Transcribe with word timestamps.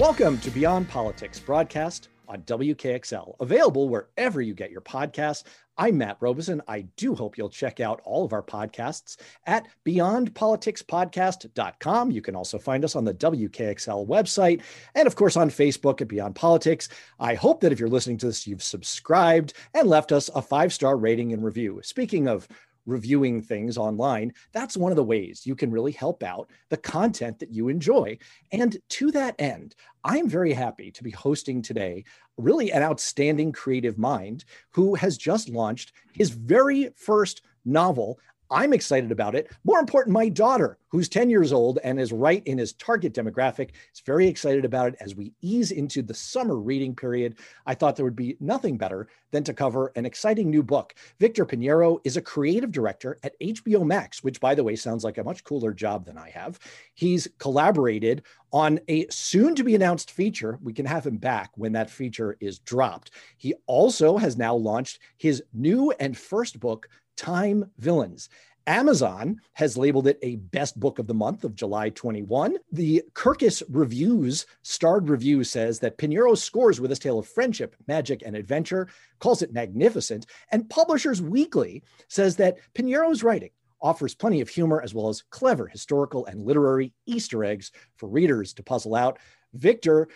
Welcome 0.00 0.40
to 0.40 0.50
Beyond 0.50 0.88
Politics, 0.88 1.38
broadcast 1.38 2.08
on 2.26 2.42
WKXL, 2.42 3.36
available 3.38 3.88
wherever 3.88 4.40
you 4.40 4.52
get 4.52 4.72
your 4.72 4.80
podcasts. 4.80 5.44
I'm 5.78 5.98
Matt 5.98 6.16
Robison. 6.18 6.60
I 6.66 6.80
do 6.96 7.14
hope 7.14 7.38
you'll 7.38 7.48
check 7.48 7.78
out 7.78 8.00
all 8.04 8.24
of 8.24 8.32
our 8.32 8.42
podcasts 8.42 9.18
at 9.46 9.68
beyondpoliticspodcast.com. 9.86 12.10
You 12.10 12.22
can 12.22 12.34
also 12.34 12.58
find 12.58 12.84
us 12.84 12.96
on 12.96 13.04
the 13.04 13.14
WKXL 13.14 14.08
website 14.08 14.62
and, 14.96 15.06
of 15.06 15.14
course, 15.14 15.36
on 15.36 15.48
Facebook 15.48 16.00
at 16.00 16.08
Beyond 16.08 16.34
Politics. 16.34 16.88
I 17.20 17.34
hope 17.34 17.60
that 17.60 17.70
if 17.70 17.78
you're 17.78 17.88
listening 17.88 18.18
to 18.18 18.26
this, 18.26 18.48
you've 18.48 18.64
subscribed 18.64 19.52
and 19.74 19.86
left 19.86 20.10
us 20.10 20.28
a 20.34 20.42
five 20.42 20.72
star 20.72 20.96
rating 20.96 21.32
and 21.32 21.44
review. 21.44 21.78
Speaking 21.84 22.26
of 22.26 22.48
reviewing 22.86 23.42
things 23.42 23.76
online, 23.76 24.32
that's 24.52 24.76
one 24.76 24.92
of 24.92 24.96
the 24.96 25.04
ways 25.04 25.46
you 25.46 25.54
can 25.54 25.70
really 25.70 25.92
help 25.92 26.22
out 26.22 26.50
the 26.68 26.76
content 26.76 27.38
that 27.38 27.52
you 27.52 27.68
enjoy. 27.68 28.16
And 28.52 28.76
to 28.90 29.10
that 29.12 29.34
end, 29.38 29.74
I'm 30.04 30.28
very 30.28 30.52
happy 30.52 30.90
to 30.90 31.02
be 31.02 31.10
hosting 31.10 31.62
today 31.62 32.04
really 32.36 32.72
an 32.72 32.82
outstanding 32.82 33.52
creative 33.52 33.98
mind 33.98 34.44
who 34.70 34.94
has 34.94 35.16
just 35.16 35.48
launched 35.48 35.92
his 36.12 36.30
very 36.30 36.90
first 36.96 37.42
novel. 37.64 38.18
I'm 38.50 38.72
excited 38.72 39.10
about 39.10 39.34
it. 39.34 39.50
More 39.64 39.78
important, 39.78 40.12
my 40.12 40.28
daughter, 40.28 40.78
who's 40.88 41.08
10 41.08 41.30
years 41.30 41.52
old 41.52 41.78
and 41.82 41.98
is 41.98 42.12
right 42.12 42.42
in 42.46 42.58
his 42.58 42.72
target 42.74 43.14
demographic, 43.14 43.70
is 43.92 44.00
very 44.04 44.26
excited 44.26 44.64
about 44.64 44.88
it 44.88 44.96
as 45.00 45.14
we 45.14 45.32
ease 45.40 45.72
into 45.72 46.02
the 46.02 46.14
summer 46.14 46.56
reading 46.56 46.94
period. 46.94 47.36
I 47.66 47.74
thought 47.74 47.96
there 47.96 48.04
would 48.04 48.14
be 48.14 48.36
nothing 48.40 48.76
better 48.76 49.08
than 49.30 49.44
to 49.44 49.54
cover 49.54 49.92
an 49.96 50.06
exciting 50.06 50.50
new 50.50 50.62
book. 50.62 50.94
Victor 51.18 51.44
Piñeiro 51.44 51.98
is 52.04 52.16
a 52.16 52.22
creative 52.22 52.70
director 52.70 53.18
at 53.22 53.38
HBO 53.40 53.84
Max, 53.84 54.22
which, 54.22 54.40
by 54.40 54.54
the 54.54 54.62
way, 54.62 54.76
sounds 54.76 55.04
like 55.04 55.18
a 55.18 55.24
much 55.24 55.42
cooler 55.42 55.72
job 55.72 56.04
than 56.04 56.16
I 56.16 56.30
have. 56.30 56.58
He's 56.94 57.26
collaborated 57.38 58.22
on 58.52 58.78
a 58.86 59.08
soon 59.08 59.56
to 59.56 59.64
be 59.64 59.74
announced 59.74 60.12
feature. 60.12 60.60
We 60.62 60.72
can 60.72 60.86
have 60.86 61.04
him 61.04 61.16
back 61.16 61.50
when 61.56 61.72
that 61.72 61.90
feature 61.90 62.36
is 62.38 62.60
dropped. 62.60 63.10
He 63.36 63.54
also 63.66 64.16
has 64.16 64.36
now 64.36 64.54
launched 64.54 65.00
his 65.16 65.42
new 65.52 65.92
and 65.98 66.16
first 66.16 66.60
book, 66.60 66.88
Time 67.16 67.70
Villains. 67.78 68.28
Amazon 68.66 69.40
has 69.52 69.76
labeled 69.76 70.06
it 70.06 70.18
a 70.22 70.36
best 70.36 70.78
book 70.80 70.98
of 70.98 71.06
the 71.06 71.14
month 71.14 71.44
of 71.44 71.54
July 71.54 71.90
21. 71.90 72.56
The 72.72 73.02
Kirkus 73.12 73.62
Reviews 73.68 74.46
starred 74.62 75.10
review 75.10 75.44
says 75.44 75.80
that 75.80 75.98
Piñeiro 75.98 76.36
scores 76.36 76.80
with 76.80 76.90
his 76.90 76.98
tale 76.98 77.18
of 77.18 77.28
friendship, 77.28 77.76
magic, 77.86 78.22
and 78.24 78.34
adventure, 78.34 78.88
calls 79.18 79.42
it 79.42 79.52
magnificent. 79.52 80.26
And 80.50 80.68
Publishers 80.70 81.20
Weekly 81.20 81.82
says 82.08 82.36
that 82.36 82.56
Piñeiro's 82.74 83.22
writing 83.22 83.50
offers 83.82 84.14
plenty 84.14 84.40
of 84.40 84.48
humor 84.48 84.80
as 84.80 84.94
well 84.94 85.10
as 85.10 85.22
clever 85.30 85.66
historical 85.66 86.24
and 86.24 86.46
literary 86.46 86.94
Easter 87.04 87.44
eggs 87.44 87.70
for 87.96 88.08
readers 88.08 88.54
to 88.54 88.62
puzzle 88.62 88.94
out. 88.94 89.18
Victor, 89.52 90.08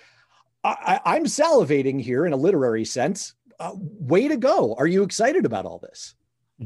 I, 0.64 1.00
am 1.16 1.24
salivating 1.24 2.00
here 2.00 2.26
in 2.26 2.32
a 2.32 2.36
literary 2.36 2.84
sense. 2.84 3.34
Uh, 3.60 3.72
way 3.74 4.28
to 4.28 4.36
go. 4.36 4.74
Are 4.78 4.86
you 4.86 5.02
excited 5.02 5.44
about 5.44 5.66
all 5.66 5.78
this? 5.78 6.14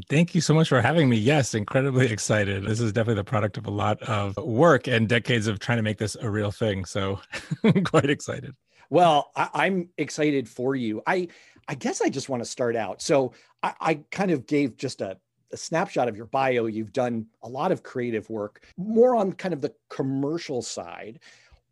Thank 0.09 0.35
you 0.35 0.41
so 0.41 0.55
much 0.55 0.71
for 0.71 0.81
having 0.81 1.11
me. 1.11 1.19
Yes, 1.19 1.55
incredibly 1.55 2.11
excited. 2.11 2.65
This 2.65 2.81
is 2.81 2.93
definitely 2.93 3.21
the 3.21 3.25
product 3.25 3.59
of 3.59 3.67
a 3.67 3.71
lot 3.71 4.01
of 4.03 4.35
work 4.39 4.89
and 4.89 5.07
decades 5.07 5.47
of 5.47 5.59
trying 5.59 5.77
to 5.77 5.83
make 5.83 5.99
this 5.99 6.17
a 6.17 6.31
real 6.31 6.51
thing. 6.51 6.87
So, 6.87 7.21
quite 7.85 8.09
excited. 8.09 8.55
Well, 8.89 9.31
I, 9.37 9.67
am 9.67 9.91
excited 9.99 10.49
for 10.49 10.75
you. 10.75 11.03
I 11.07 11.29
I 11.69 11.75
guess 11.75 12.01
I 12.01 12.09
just 12.09 12.31
want 12.31 12.43
to 12.43 12.49
start 12.49 12.75
out. 12.75 13.03
So, 13.03 13.35
I, 13.63 13.75
I 13.81 13.95
kind 14.11 14.31
of 14.31 14.47
gave 14.47 14.79
just 14.79 15.03
a, 15.03 15.19
a 15.53 15.59
snapshot 15.59 16.09
of 16.09 16.17
your 16.17 16.27
bio. 16.27 16.65
You've 16.65 16.95
done 16.95 17.27
a 17.43 17.49
lot 17.49 17.71
of 17.71 17.83
creative 17.83 18.31
work, 18.31 18.65
more 18.79 19.15
on 19.15 19.35
kind 19.35 19.53
of 19.53 19.61
the 19.61 19.75
commercial 19.91 20.63
side. 20.63 21.21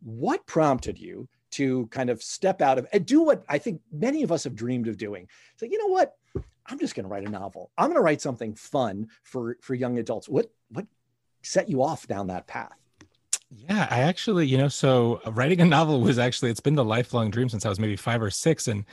What 0.02 0.46
prompted 0.46 0.98
you 0.98 1.26
to 1.52 1.86
kind 1.86 2.10
of 2.10 2.22
step 2.22 2.60
out 2.60 2.78
of 2.78 2.86
and 2.92 3.06
do 3.06 3.22
what 3.22 3.44
I 3.48 3.56
think 3.56 3.80
many 3.90 4.22
of 4.22 4.30
us 4.30 4.44
have 4.44 4.54
dreamed 4.54 4.88
of 4.88 4.98
doing? 4.98 5.26
So, 5.56 5.64
you 5.64 5.78
know 5.78 5.86
what? 5.86 6.16
I'm 6.70 6.78
just 6.78 6.94
going 6.94 7.04
to 7.04 7.08
write 7.08 7.26
a 7.26 7.30
novel. 7.30 7.70
I'm 7.76 7.86
going 7.86 7.96
to 7.96 8.02
write 8.02 8.20
something 8.20 8.54
fun 8.54 9.08
for 9.22 9.56
for 9.60 9.74
young 9.74 9.98
adults. 9.98 10.28
What 10.28 10.50
what 10.70 10.86
set 11.42 11.68
you 11.68 11.82
off 11.82 12.06
down 12.06 12.28
that 12.28 12.46
path? 12.46 12.76
Yeah, 13.50 13.88
I 13.90 14.00
actually, 14.00 14.46
you 14.46 14.56
know, 14.56 14.68
so 14.68 15.20
writing 15.26 15.60
a 15.60 15.64
novel 15.64 16.00
was 16.00 16.18
actually 16.20 16.50
it's 16.50 16.60
been 16.60 16.76
the 16.76 16.84
lifelong 16.84 17.30
dream 17.30 17.48
since 17.48 17.66
I 17.66 17.68
was 17.68 17.80
maybe 17.80 17.96
5 17.96 18.22
or 18.22 18.30
6 18.30 18.68
and 18.68 18.84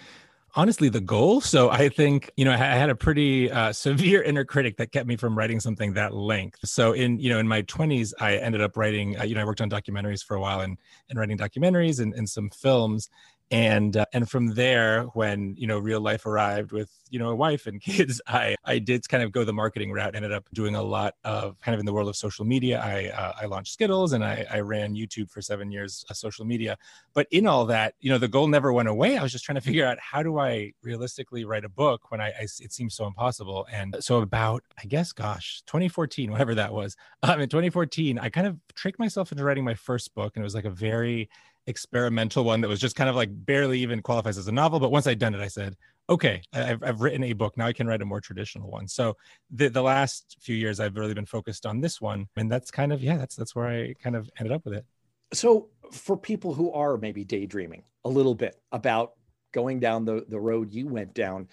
honestly 0.56 0.90
the 0.90 1.00
goal. 1.00 1.42
So 1.42 1.70
I 1.70 1.90
think, 1.90 2.32
you 2.38 2.44
know, 2.44 2.54
I 2.54 2.58
had 2.58 2.90
a 2.90 2.96
pretty 2.96 3.52
uh, 3.52 3.72
severe 3.72 4.24
inner 4.24 4.44
critic 4.44 4.78
that 4.78 4.92
kept 4.92 5.08
me 5.08 5.16
from 5.16 5.38
writing 5.38 5.60
something 5.60 5.94
that 5.94 6.16
length. 6.16 6.58
So 6.66 6.94
in, 6.94 7.20
you 7.20 7.30
know, 7.30 7.38
in 7.38 7.48
my 7.48 7.62
20s, 7.64 8.14
I 8.20 8.38
ended 8.38 8.62
up 8.62 8.76
writing, 8.76 9.20
uh, 9.20 9.26
you 9.26 9.36
know, 9.36 9.42
I 9.42 9.46
worked 9.46 9.62
on 9.62 9.70
documentaries 9.70 10.24
for 10.24 10.36
a 10.36 10.42
while 10.42 10.62
and, 10.62 10.76
and 11.12 11.20
writing 11.20 11.38
documentaries 11.38 12.00
and, 12.00 12.16
and 12.16 12.28
some 12.28 12.50
films 12.50 13.10
and 13.52 13.96
uh, 13.96 14.06
and 14.14 14.30
from 14.30 14.54
there 14.56 15.04
when 15.14 15.56
you 15.58 15.68
know 15.68 15.80
real 15.80 16.02
life 16.02 16.26
arrived 16.26 16.72
with 16.72 16.92
you 17.10 17.18
know 17.18 17.30
a 17.30 17.36
wife 17.36 17.66
and 17.66 17.82
kids 17.88 18.22
i 18.28 18.56
i 18.66 18.78
did 18.78 19.08
kind 19.08 19.24
of 19.24 19.32
go 19.32 19.44
the 19.44 19.54
marketing 19.54 19.92
route 19.92 20.16
ended 20.16 20.34
up 20.34 20.46
doing 20.54 20.76
a 20.76 20.82
lot 20.82 21.14
of 21.24 21.60
kind 21.62 21.74
of 21.74 21.80
in 21.80 21.86
the 21.86 21.94
world 21.94 22.10
of 22.10 22.16
social 22.16 22.46
media. 22.46 22.80
I 22.80 23.08
uh, 23.08 23.34
i 23.42 23.46
launched 23.46 23.74
skittles 23.74 24.14
and 24.14 24.24
i 24.24 24.46
i 24.52 24.60
ran 24.60 24.96
youtube 24.96 25.30
for 25.30 25.42
seven 25.42 25.72
years 25.72 26.06
uh, 26.10 26.14
social 26.14 26.46
media. 26.46 26.78
But 27.14 27.28
in 27.32 27.48
all 27.48 27.66
that 27.68 27.94
you 28.00 28.12
know 28.12 28.18
the 28.18 28.28
goal 28.28 28.48
never 28.48 28.74
went 28.74 28.90
away. 28.90 29.18
I 29.18 29.24
was 29.24 29.32
just 29.32 29.46
trying 29.46 29.56
to 29.56 29.62
figure 29.62 29.86
out 29.86 29.98
how 30.00 30.24
do 30.24 30.40
i 30.40 30.74
realistically 30.82 31.46
write 31.46 31.64
a 31.64 31.70
book 31.70 32.12
when 32.12 32.20
i, 32.20 32.28
I 32.28 32.44
it 32.60 32.74
seems 32.74 32.96
so 32.96 33.08
impossible. 33.08 33.66
And 33.72 33.96
so 34.00 34.18
about 34.18 34.64
i 34.82 34.86
guess 34.86 35.14
gosh 35.14 35.62
2014 35.68 36.32
whatever 36.32 36.56
that 36.56 36.74
was 36.74 36.96
um, 37.24 37.40
in 37.40 37.50
2014 37.50 38.20
i 38.20 38.30
kind 38.30 38.48
of 38.48 38.58
tricked 38.76 39.00
myself 39.00 39.32
into 39.32 39.44
writing 39.44 39.64
my 39.64 39.74
first 39.74 40.14
book. 40.14 40.36
And 40.36 40.44
it 40.44 40.46
was 40.46 40.56
like 40.56 40.66
a 40.66 40.70
very 40.70 41.30
experimental 41.68 42.44
one 42.44 42.62
that 42.62 42.68
was 42.68 42.80
just 42.80 42.96
kind 42.96 43.10
of 43.10 43.16
like 43.16 43.30
barely 43.32 43.80
even 43.80 44.02
qualifies 44.02 44.38
as 44.38 44.48
a 44.48 44.52
novel. 44.52 44.80
But 44.80 44.92
once 44.92 45.06
I'd 45.06 45.20
done 45.20 45.36
it, 45.36 45.42
I 45.42 45.48
said, 45.48 45.76
okay, 46.10 46.42
I've, 46.54 46.82
I've 46.82 47.02
written 47.02 47.24
a 47.24 47.34
book. 47.34 47.58
Now 47.58 47.68
I 47.68 47.74
can 47.74 47.88
write 47.88 48.02
a 48.02 48.06
more 48.06 48.22
traditional 48.22 48.72
one. 48.72 48.88
So 48.88 49.18
the, 49.52 49.68
the 49.68 49.82
last 49.82 50.38
few 50.40 50.56
years, 50.56 50.80
I've 50.80 50.96
really 50.96 51.14
been 51.14 51.26
focused 51.26 51.66
on 51.66 51.82
this 51.82 52.02
one. 52.02 52.28
And 52.38 52.52
that's 52.52 52.72
kind 52.72 52.94
of, 52.94 53.04
yeah, 53.04 53.18
that's, 53.18 53.36
that's 53.36 53.56
where 53.56 53.68
I 53.68 53.94
kind 54.02 54.16
of 54.16 54.30
ended 54.40 54.54
up 54.54 54.66
with 54.66 54.74
it. 54.74 54.86
So 55.34 55.68
for 55.92 56.18
people 56.18 56.54
who 56.54 56.72
are 56.72 56.98
maybe 56.98 57.26
daydreaming 57.26 57.84
a 58.06 58.10
little 58.10 58.36
bit 58.36 58.60
about 58.72 59.14
going 59.52 59.80
down 59.80 60.06
the, 60.06 60.26
the 60.30 60.40
road 60.40 60.74
you 60.74 60.88
went 60.88 61.14
down, 61.14 61.50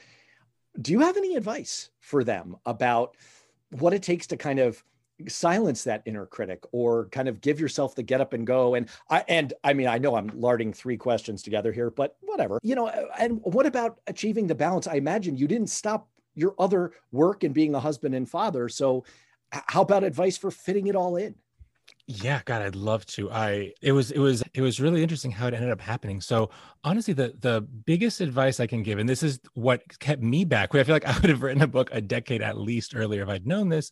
do 0.81 0.93
you 0.93 1.01
have 1.01 1.17
any 1.17 1.35
advice 1.35 1.91
for 2.01 2.23
them 2.23 2.57
about 2.67 3.17
what 3.71 3.93
it 3.93 4.03
takes 4.03 4.29
to 4.29 4.37
kind 4.37 4.61
of 4.61 4.85
silence 5.29 5.85
that 5.85 6.03
inner 6.07 6.27
critic 6.27 6.65
or 6.73 7.07
kind 7.07 7.29
of 7.29 7.41
give 7.41 7.61
yourself 7.61 7.95
the 7.95 8.03
get 8.03 8.21
up 8.21 8.33
and 8.33 8.47
go. 8.47 8.75
And 8.75 8.89
i 9.11 9.25
and 9.29 9.53
i 9.63 9.73
mean 9.73 9.87
i 9.87 9.99
know 9.99 10.17
i'm 10.17 10.31
larding 10.35 10.73
three 10.73 10.97
questions 10.97 11.43
together 11.43 11.73
here 11.73 11.91
but 11.91 12.17
whatever 12.21 12.59
you 12.63 12.75
know 12.75 12.89
and 13.19 13.41
what 13.43 13.67
about 13.67 14.01
achieving 14.07 14.47
the 14.47 14.55
balance? 14.55 14.87
I 14.87 14.95
imagine 14.95 15.37
you 15.37 15.47
didn't 15.47 15.71
stop 15.71 16.09
your 16.35 16.55
other 16.59 16.93
work 17.13 17.45
and 17.45 17.55
being 17.55 17.75
a 17.75 17.81
husband 17.81 18.15
and 18.15 18.29
father. 18.29 18.69
So 18.69 19.05
how 19.51 19.83
about 19.83 20.03
advice 20.05 20.37
for 20.37 20.51
fitting 20.51 20.89
it 20.89 20.97
all 20.97 21.17
in? 21.17 21.35
Yeah 22.07 22.43
god 22.45 22.61
i'd 22.63 22.75
love 22.75 23.07
to. 23.07 23.31
I 23.31 23.73
it 23.81 23.93
was 23.93 24.11
it 24.11 24.19
was 24.19 24.43
it 24.53 24.61
was 24.61 24.81
really 24.81 25.03
interesting 25.03 25.31
how 25.31 25.47
it 25.47 25.55
ended 25.55 25.71
up 25.71 25.81
happening. 25.81 26.21
So 26.21 26.51
honestly 26.83 27.15
the 27.15 27.35
the 27.41 27.63
biggest 27.63 28.21
advice 28.21 28.61
i 28.61 28.67
can 28.67 28.83
give 28.83 28.99
and 28.99 29.09
this 29.09 29.23
is 29.23 29.41
what 29.55 29.83
kept 29.99 30.23
me 30.23 30.45
back 30.45 30.75
i 30.75 30.85
feel 30.85 30.95
like 30.95 31.07
i 31.07 31.19
would 31.21 31.31
have 31.31 31.43
written 31.43 31.63
a 31.63 31.67
book 31.67 31.89
a 31.93 32.01
decade 32.01 32.43
at 32.43 32.59
least 32.59 32.95
earlier 32.95 33.23
if 33.23 33.29
i'd 33.31 33.47
known 33.47 33.71
this 33.71 33.91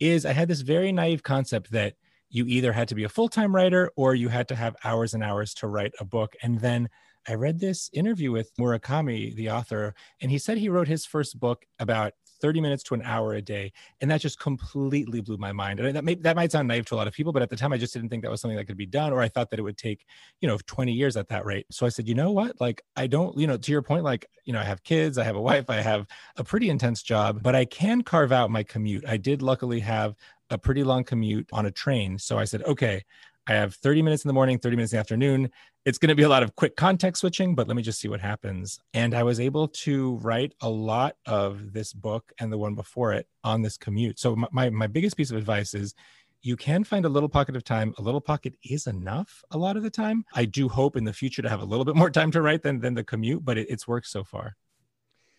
is 0.00 0.26
I 0.26 0.32
had 0.32 0.48
this 0.48 0.60
very 0.60 0.92
naive 0.92 1.22
concept 1.22 1.70
that 1.72 1.94
you 2.30 2.46
either 2.46 2.72
had 2.72 2.88
to 2.88 2.94
be 2.94 3.04
a 3.04 3.08
full 3.08 3.28
time 3.28 3.54
writer 3.54 3.90
or 3.96 4.14
you 4.14 4.28
had 4.28 4.48
to 4.48 4.56
have 4.56 4.76
hours 4.84 5.14
and 5.14 5.22
hours 5.22 5.54
to 5.54 5.68
write 5.68 5.92
a 6.00 6.04
book. 6.04 6.34
And 6.42 6.60
then 6.60 6.88
I 7.28 7.34
read 7.34 7.60
this 7.60 7.88
interview 7.92 8.32
with 8.32 8.54
Murakami, 8.56 9.34
the 9.34 9.50
author, 9.50 9.94
and 10.20 10.30
he 10.30 10.38
said 10.38 10.58
he 10.58 10.68
wrote 10.68 10.88
his 10.88 11.06
first 11.06 11.38
book 11.38 11.64
about 11.78 12.12
30 12.44 12.60
minutes 12.60 12.82
to 12.82 12.92
an 12.92 13.00
hour 13.00 13.32
a 13.32 13.40
day. 13.40 13.72
And 14.02 14.10
that 14.10 14.20
just 14.20 14.38
completely 14.38 15.22
blew 15.22 15.38
my 15.38 15.50
mind. 15.50 15.80
And 15.80 15.96
that, 15.96 16.04
may, 16.04 16.14
that 16.16 16.36
might 16.36 16.52
sound 16.52 16.68
naive 16.68 16.84
to 16.86 16.94
a 16.94 16.96
lot 16.96 17.06
of 17.06 17.14
people, 17.14 17.32
but 17.32 17.40
at 17.40 17.48
the 17.48 17.56
time 17.56 17.72
I 17.72 17.78
just 17.78 17.94
didn't 17.94 18.10
think 18.10 18.22
that 18.22 18.30
was 18.30 18.42
something 18.42 18.58
that 18.58 18.66
could 18.66 18.76
be 18.76 18.84
done, 18.84 19.14
or 19.14 19.22
I 19.22 19.28
thought 19.28 19.48
that 19.48 19.58
it 19.58 19.62
would 19.62 19.78
take, 19.78 20.04
you 20.42 20.46
know, 20.46 20.58
20 20.66 20.92
years 20.92 21.16
at 21.16 21.28
that 21.28 21.46
rate. 21.46 21.64
So 21.70 21.86
I 21.86 21.88
said, 21.88 22.06
you 22.06 22.14
know 22.14 22.32
what? 22.32 22.60
Like, 22.60 22.82
I 22.96 23.06
don't, 23.06 23.34
you 23.38 23.46
know, 23.46 23.56
to 23.56 23.72
your 23.72 23.80
point, 23.80 24.04
like, 24.04 24.26
you 24.44 24.52
know, 24.52 24.60
I 24.60 24.64
have 24.64 24.82
kids, 24.82 25.16
I 25.16 25.24
have 25.24 25.36
a 25.36 25.40
wife, 25.40 25.70
I 25.70 25.76
have 25.76 26.06
a 26.36 26.44
pretty 26.44 26.68
intense 26.68 27.02
job, 27.02 27.42
but 27.42 27.54
I 27.54 27.64
can 27.64 28.02
carve 28.02 28.30
out 28.30 28.50
my 28.50 28.62
commute. 28.62 29.06
I 29.08 29.16
did 29.16 29.40
luckily 29.40 29.80
have 29.80 30.14
a 30.50 30.58
pretty 30.58 30.84
long 30.84 31.02
commute 31.02 31.48
on 31.50 31.64
a 31.64 31.70
train. 31.70 32.18
So 32.18 32.38
I 32.38 32.44
said, 32.44 32.62
okay, 32.64 33.04
I 33.46 33.52
have 33.52 33.74
30 33.74 34.02
minutes 34.02 34.24
in 34.24 34.28
the 34.28 34.34
morning, 34.34 34.58
30 34.58 34.76
minutes 34.76 34.92
in 34.92 34.96
the 34.96 35.00
afternoon. 35.00 35.50
It's 35.84 35.98
going 35.98 36.08
to 36.08 36.14
be 36.14 36.22
a 36.22 36.28
lot 36.28 36.42
of 36.42 36.56
quick 36.56 36.76
context 36.76 37.20
switching, 37.20 37.54
but 37.54 37.68
let 37.68 37.76
me 37.76 37.82
just 37.82 38.00
see 38.00 38.08
what 38.08 38.20
happens. 38.20 38.80
And 38.94 39.14
I 39.14 39.22
was 39.22 39.38
able 39.38 39.68
to 39.68 40.16
write 40.16 40.54
a 40.62 40.68
lot 40.68 41.16
of 41.26 41.72
this 41.72 41.92
book 41.92 42.32
and 42.40 42.50
the 42.50 42.56
one 42.56 42.74
before 42.74 43.12
it 43.12 43.26
on 43.42 43.60
this 43.60 43.76
commute. 43.76 44.18
So 44.18 44.34
my, 44.50 44.70
my 44.70 44.86
biggest 44.86 45.16
piece 45.16 45.30
of 45.30 45.36
advice 45.36 45.74
is 45.74 45.94
you 46.40 46.56
can 46.56 46.84
find 46.84 47.04
a 47.04 47.08
little 47.08 47.28
pocket 47.28 47.54
of 47.54 47.64
time. 47.64 47.94
A 47.98 48.02
little 48.02 48.20
pocket 48.20 48.54
is 48.62 48.86
enough 48.86 49.42
a 49.50 49.58
lot 49.58 49.76
of 49.76 49.82
the 49.82 49.90
time. 49.90 50.24
I 50.34 50.46
do 50.46 50.68
hope 50.68 50.96
in 50.96 51.04
the 51.04 51.12
future 51.12 51.42
to 51.42 51.48
have 51.48 51.60
a 51.60 51.64
little 51.64 51.84
bit 51.84 51.96
more 51.96 52.10
time 52.10 52.30
to 52.32 52.42
write 52.42 52.62
than, 52.62 52.80
than 52.80 52.94
the 52.94 53.04
commute, 53.04 53.44
but 53.44 53.58
it, 53.58 53.66
it's 53.68 53.86
worked 53.86 54.06
so 54.06 54.24
far. 54.24 54.56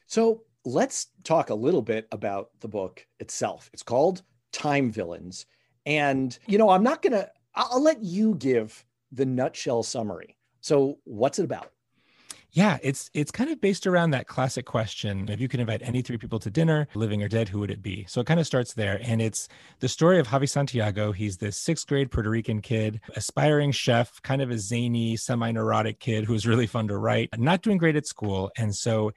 So 0.08 0.44
let's 0.64 1.08
talk 1.24 1.50
a 1.50 1.56
little 1.56 1.82
bit 1.82 2.08
about 2.12 2.50
the 2.60 2.68
book 2.68 3.06
itself. 3.20 3.70
It's 3.74 3.84
called 3.84 4.22
Time 4.52 4.92
Villains. 4.92 5.46
And, 5.86 6.38
you 6.48 6.58
know, 6.58 6.70
I'm 6.70 6.84
not 6.84 7.02
going 7.02 7.14
to 7.14 7.30
I'll 7.56 7.82
let 7.82 8.04
you 8.04 8.36
give 8.36 8.86
the 9.12 9.26
nutshell 9.26 9.84
summary. 9.84 10.38
So, 10.62 10.98
what's 11.04 11.40
it 11.40 11.46
about? 11.46 11.72
Yeah, 12.56 12.78
it's 12.82 13.10
it's 13.14 13.32
kind 13.32 13.50
of 13.50 13.60
based 13.60 13.86
around 13.86 14.12
that 14.12 14.28
classic 14.28 14.66
question: 14.66 15.28
if 15.30 15.42
you 15.42 15.50
could 15.50 15.60
invite 15.60 15.82
any 15.84 16.02
three 16.02 16.18
people 16.18 16.40
to 16.40 16.50
dinner, 16.50 16.88
living 16.96 17.22
or 17.22 17.28
dead, 17.28 17.50
who 17.50 17.60
would 17.60 17.70
it 17.70 17.82
be? 17.82 18.06
So 18.08 18.22
it 18.22 18.28
kind 18.28 18.40
of 18.40 18.48
starts 18.48 18.74
there, 18.74 19.02
and 19.04 19.22
it's 19.22 19.50
the 19.82 19.90
story 19.90 20.20
of 20.20 20.28
Javi 20.28 20.48
Santiago. 20.48 21.12
He's 21.12 21.36
this 21.36 21.58
sixth 21.58 21.86
grade 21.86 22.12
Puerto 22.12 22.30
Rican 22.30 22.62
kid, 22.62 23.02
aspiring 23.18 23.72
chef, 23.74 24.22
kind 24.22 24.42
of 24.42 24.52
a 24.52 24.58
zany, 24.58 25.18
semi-neurotic 25.18 26.00
kid 26.00 26.24
who's 26.24 26.48
really 26.48 26.66
fun 26.66 26.88
to 26.88 26.98
write, 26.98 27.28
not 27.38 27.62
doing 27.62 27.78
great 27.78 27.98
at 27.98 28.08
school, 28.08 28.50
and 28.58 28.74
so 28.74 29.12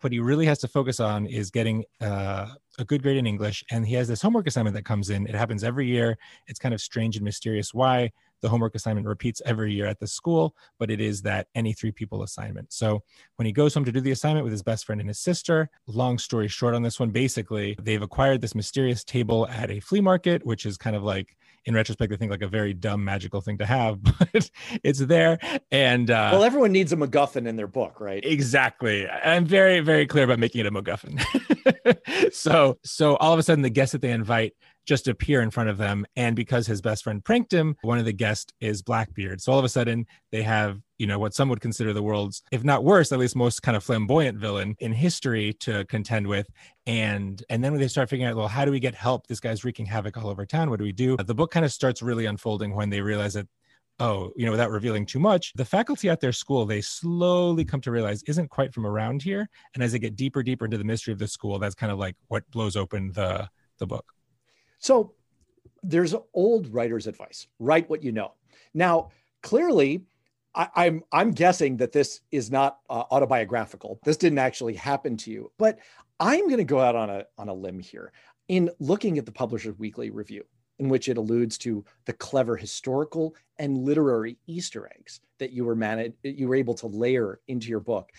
what 0.00 0.12
he 0.12 0.20
really 0.20 0.46
has 0.46 0.58
to 0.60 0.68
focus 0.68 1.00
on 1.00 1.26
is 1.26 1.50
getting 1.50 1.84
uh, 2.00 2.46
a 2.78 2.84
good 2.84 3.02
grade 3.02 3.16
in 3.16 3.26
English. 3.26 3.64
And 3.70 3.86
he 3.86 3.94
has 3.94 4.08
this 4.08 4.22
homework 4.22 4.46
assignment 4.46 4.74
that 4.76 4.84
comes 4.84 5.10
in. 5.10 5.26
It 5.26 5.34
happens 5.34 5.64
every 5.64 5.86
year. 5.86 6.18
It's 6.46 6.58
kind 6.58 6.74
of 6.74 6.80
strange 6.80 7.16
and 7.16 7.24
mysterious 7.24 7.72
why 7.72 8.10
the 8.44 8.48
homework 8.50 8.74
assignment 8.74 9.06
repeats 9.06 9.40
every 9.46 9.72
year 9.72 9.86
at 9.86 9.98
the 9.98 10.06
school, 10.06 10.54
but 10.78 10.90
it 10.90 11.00
is 11.00 11.22
that 11.22 11.46
any 11.54 11.72
three 11.72 11.90
people 11.90 12.22
assignment. 12.22 12.70
So 12.74 13.02
when 13.36 13.46
he 13.46 13.52
goes 13.52 13.72
home 13.72 13.86
to 13.86 13.90
do 13.90 14.02
the 14.02 14.10
assignment 14.10 14.44
with 14.44 14.52
his 14.52 14.62
best 14.62 14.84
friend 14.84 15.00
and 15.00 15.08
his 15.08 15.18
sister, 15.18 15.70
long 15.86 16.18
story 16.18 16.46
short 16.46 16.74
on 16.74 16.82
this 16.82 17.00
one, 17.00 17.08
basically, 17.08 17.74
they've 17.80 18.02
acquired 18.02 18.42
this 18.42 18.54
mysterious 18.54 19.02
table 19.02 19.48
at 19.48 19.70
a 19.70 19.80
flea 19.80 20.02
market, 20.02 20.44
which 20.44 20.66
is 20.66 20.76
kind 20.76 20.94
of 20.94 21.02
like 21.02 21.38
in 21.64 21.74
retrospect, 21.74 22.12
I 22.12 22.16
think 22.16 22.30
like 22.30 22.42
a 22.42 22.48
very 22.48 22.74
dumb 22.74 23.02
magical 23.02 23.40
thing 23.40 23.56
to 23.58 23.64
have, 23.64 24.02
but 24.18 24.50
it's 24.82 24.98
there. 24.98 25.38
And 25.70 26.10
uh, 26.10 26.28
well, 26.32 26.44
everyone 26.44 26.72
needs 26.72 26.92
a 26.92 26.96
MacGuffin 26.96 27.46
in 27.46 27.56
their 27.56 27.66
book, 27.66 27.98
right? 27.98 28.22
Exactly. 28.22 29.08
I'm 29.08 29.46
very, 29.46 29.80
very 29.80 30.06
clear 30.06 30.24
about 30.24 30.38
making 30.38 30.60
it 30.60 30.66
a 30.66 30.70
MacGuffin. 30.70 32.32
so, 32.34 32.78
so 32.84 33.16
all 33.16 33.32
of 33.32 33.38
a 33.38 33.42
sudden, 33.42 33.62
the 33.62 33.70
guests 33.70 33.92
that 33.92 34.02
they 34.02 34.10
invite 34.10 34.52
just 34.84 35.08
appear 35.08 35.40
in 35.40 35.50
front 35.50 35.68
of 35.68 35.78
them. 35.78 36.06
And 36.16 36.36
because 36.36 36.66
his 36.66 36.80
best 36.80 37.04
friend 37.04 37.24
pranked 37.24 37.52
him, 37.52 37.76
one 37.82 37.98
of 37.98 38.04
the 38.04 38.12
guests 38.12 38.52
is 38.60 38.82
Blackbeard. 38.82 39.40
So 39.40 39.52
all 39.52 39.58
of 39.58 39.64
a 39.64 39.68
sudden, 39.68 40.06
they 40.30 40.42
have, 40.42 40.80
you 40.98 41.06
know, 41.06 41.18
what 41.18 41.34
some 41.34 41.48
would 41.48 41.60
consider 41.60 41.92
the 41.92 42.02
world's, 42.02 42.42
if 42.52 42.64
not 42.64 42.84
worse, 42.84 43.12
at 43.12 43.18
least 43.18 43.36
most 43.36 43.62
kind 43.62 43.76
of 43.76 43.84
flamboyant 43.84 44.38
villain 44.38 44.76
in 44.80 44.92
history 44.92 45.52
to 45.60 45.84
contend 45.86 46.26
with. 46.26 46.46
And 46.86 47.42
and 47.48 47.64
then 47.64 47.72
when 47.72 47.80
they 47.80 47.88
start 47.88 48.10
figuring 48.10 48.30
out, 48.30 48.36
well, 48.36 48.48
how 48.48 48.64
do 48.64 48.70
we 48.70 48.80
get 48.80 48.94
help? 48.94 49.26
This 49.26 49.40
guy's 49.40 49.64
wreaking 49.64 49.86
havoc 49.86 50.16
all 50.16 50.28
over 50.28 50.44
town. 50.46 50.70
What 50.70 50.78
do 50.78 50.84
we 50.84 50.92
do? 50.92 51.16
The 51.16 51.34
book 51.34 51.50
kind 51.50 51.64
of 51.64 51.72
starts 51.72 52.02
really 52.02 52.26
unfolding 52.26 52.74
when 52.74 52.90
they 52.90 53.00
realize 53.00 53.34
that 53.34 53.48
oh, 54.00 54.32
you 54.36 54.44
know, 54.44 54.50
without 54.50 54.70
revealing 54.70 55.06
too 55.06 55.20
much, 55.20 55.52
the 55.54 55.64
faculty 55.64 56.08
at 56.08 56.20
their 56.20 56.32
school, 56.32 56.66
they 56.66 56.80
slowly 56.80 57.64
come 57.64 57.80
to 57.80 57.90
realize 57.90 58.22
isn't 58.24 58.50
quite 58.50 58.74
from 58.74 58.86
around 58.86 59.22
here. 59.22 59.48
And 59.74 59.82
as 59.82 59.92
they 59.92 59.98
get 59.98 60.16
deeper, 60.16 60.42
deeper 60.42 60.64
into 60.64 60.78
the 60.78 60.84
mystery 60.84 61.12
of 61.12 61.18
the 61.18 61.28
school, 61.28 61.58
that's 61.58 61.74
kind 61.74 61.92
of 61.92 61.98
like 61.98 62.16
what 62.28 62.48
blows 62.50 62.76
open 62.76 63.12
the 63.12 63.48
the 63.78 63.86
book. 63.86 64.04
So 64.84 65.14
there's 65.82 66.14
old 66.34 66.68
writer's 66.68 67.06
advice 67.06 67.46
write 67.58 67.88
what 67.88 68.02
you 68.02 68.12
know. 68.12 68.34
Now, 68.74 69.12
clearly, 69.42 70.04
I, 70.54 70.64
am 70.64 70.70
I'm, 70.76 71.04
I'm 71.12 71.30
guessing 71.32 71.78
that 71.78 71.90
this 71.90 72.20
is 72.30 72.50
not 72.50 72.80
uh, 72.90 73.04
autobiographical. 73.10 73.98
This 74.04 74.18
didn't 74.18 74.40
actually 74.40 74.74
happen 74.74 75.16
to 75.18 75.30
you, 75.30 75.50
but 75.56 75.78
I'm 76.20 76.48
going 76.48 76.58
to 76.58 76.64
go 76.64 76.80
out 76.80 76.96
on 76.96 77.08
a 77.08 77.24
on 77.38 77.48
a 77.48 77.54
limb 77.54 77.78
here 77.78 78.12
in 78.48 78.70
looking 78.78 79.16
at 79.16 79.24
the 79.24 79.32
Publisher's 79.32 79.78
Weekly 79.78 80.10
review, 80.10 80.44
in 80.78 80.90
which 80.90 81.08
it 81.08 81.16
alludes 81.16 81.56
to 81.58 81.82
the 82.04 82.12
clever 82.12 82.54
historical 82.54 83.34
and 83.58 83.78
literary 83.78 84.36
Easter 84.46 84.90
eggs 84.94 85.20
that 85.38 85.50
you 85.50 85.64
were 85.64 85.74
managed 85.74 86.16
you 86.22 86.46
were 86.46 86.56
able 86.56 86.74
to 86.74 86.88
layer 86.88 87.40
into 87.48 87.68
your 87.68 87.80
book. 87.80 88.12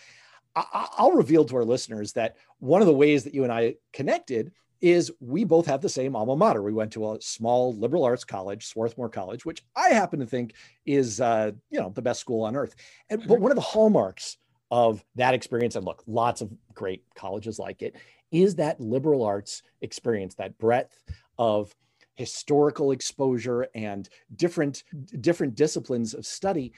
I, 0.55 0.87
I'll 0.97 1.11
reveal 1.11 1.45
to 1.45 1.57
our 1.57 1.63
listeners 1.63 2.13
that 2.13 2.37
one 2.57 2.81
of 2.81 2.87
the 2.87 2.93
ways 2.93 3.23
that 3.25 3.35
you 3.35 3.43
and 3.43 3.53
I 3.53 3.75
connected 3.93 4.51
is 4.85 5.11
we 5.19 5.43
both 5.43 5.65
have 5.65 5.81
the 5.81 5.89
same 5.89 6.15
alma 6.15 6.35
mater. 6.35 6.61
We 6.61 6.71
went 6.71 6.93
to 6.93 7.11
a 7.11 7.19
small 7.19 7.73
liberal 7.73 8.03
arts 8.03 8.23
college, 8.23 8.67
Swarthmore 8.67 9.09
College, 9.09 9.43
which 9.43 9.63
I 9.75 9.89
happen 9.89 10.19
to 10.19 10.27
think 10.27 10.53
is, 10.85 11.19
uh, 11.19 11.53
you 11.71 11.79
know, 11.79 11.89
the 11.89 12.03
best 12.03 12.19
school 12.19 12.43
on 12.43 12.55
earth. 12.55 12.75
And 13.09 13.27
but 13.27 13.39
one 13.39 13.49
of 13.49 13.55
the 13.55 13.61
hallmarks 13.61 14.37
of 14.69 15.03
that 15.15 15.33
experience, 15.33 15.75
and 15.75 15.85
look, 15.85 16.03
lots 16.05 16.41
of 16.41 16.51
great 16.75 17.03
colleges 17.15 17.57
like 17.57 17.81
it, 17.81 17.95
is 18.31 18.53
that 18.55 18.79
liberal 18.79 19.23
arts 19.23 19.63
experience, 19.81 20.35
that 20.35 20.55
breadth 20.59 21.01
of 21.39 21.75
historical 22.13 22.91
exposure 22.91 23.67
and 23.73 24.07
different 24.35 24.83
different 25.19 25.55
disciplines 25.55 26.13
of 26.13 26.27
study. 26.27 26.73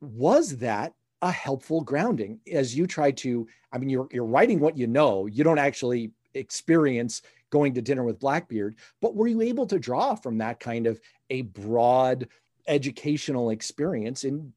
Was 0.00 0.56
that 0.56 0.92
a 1.22 1.30
helpful 1.30 1.82
grounding 1.82 2.40
as 2.52 2.76
you 2.76 2.88
try 2.88 3.12
to? 3.12 3.46
I 3.72 3.78
mean, 3.78 3.90
you're 3.90 4.08
you're 4.10 4.24
writing 4.24 4.58
what 4.58 4.76
you 4.76 4.88
know. 4.88 5.26
You 5.26 5.44
don't 5.44 5.60
actually 5.60 6.10
experience 6.34 7.22
going 7.50 7.74
to 7.74 7.82
dinner 7.82 8.04
with 8.04 8.18
Blackbeard, 8.18 8.76
but 9.00 9.14
were 9.14 9.28
you 9.28 9.40
able 9.40 9.66
to 9.66 9.78
draw 9.78 10.14
from 10.14 10.38
that 10.38 10.60
kind 10.60 10.86
of 10.86 11.00
a 11.30 11.42
broad 11.42 12.28
educational 12.66 13.50
experience 13.50 14.24
in 14.24 14.52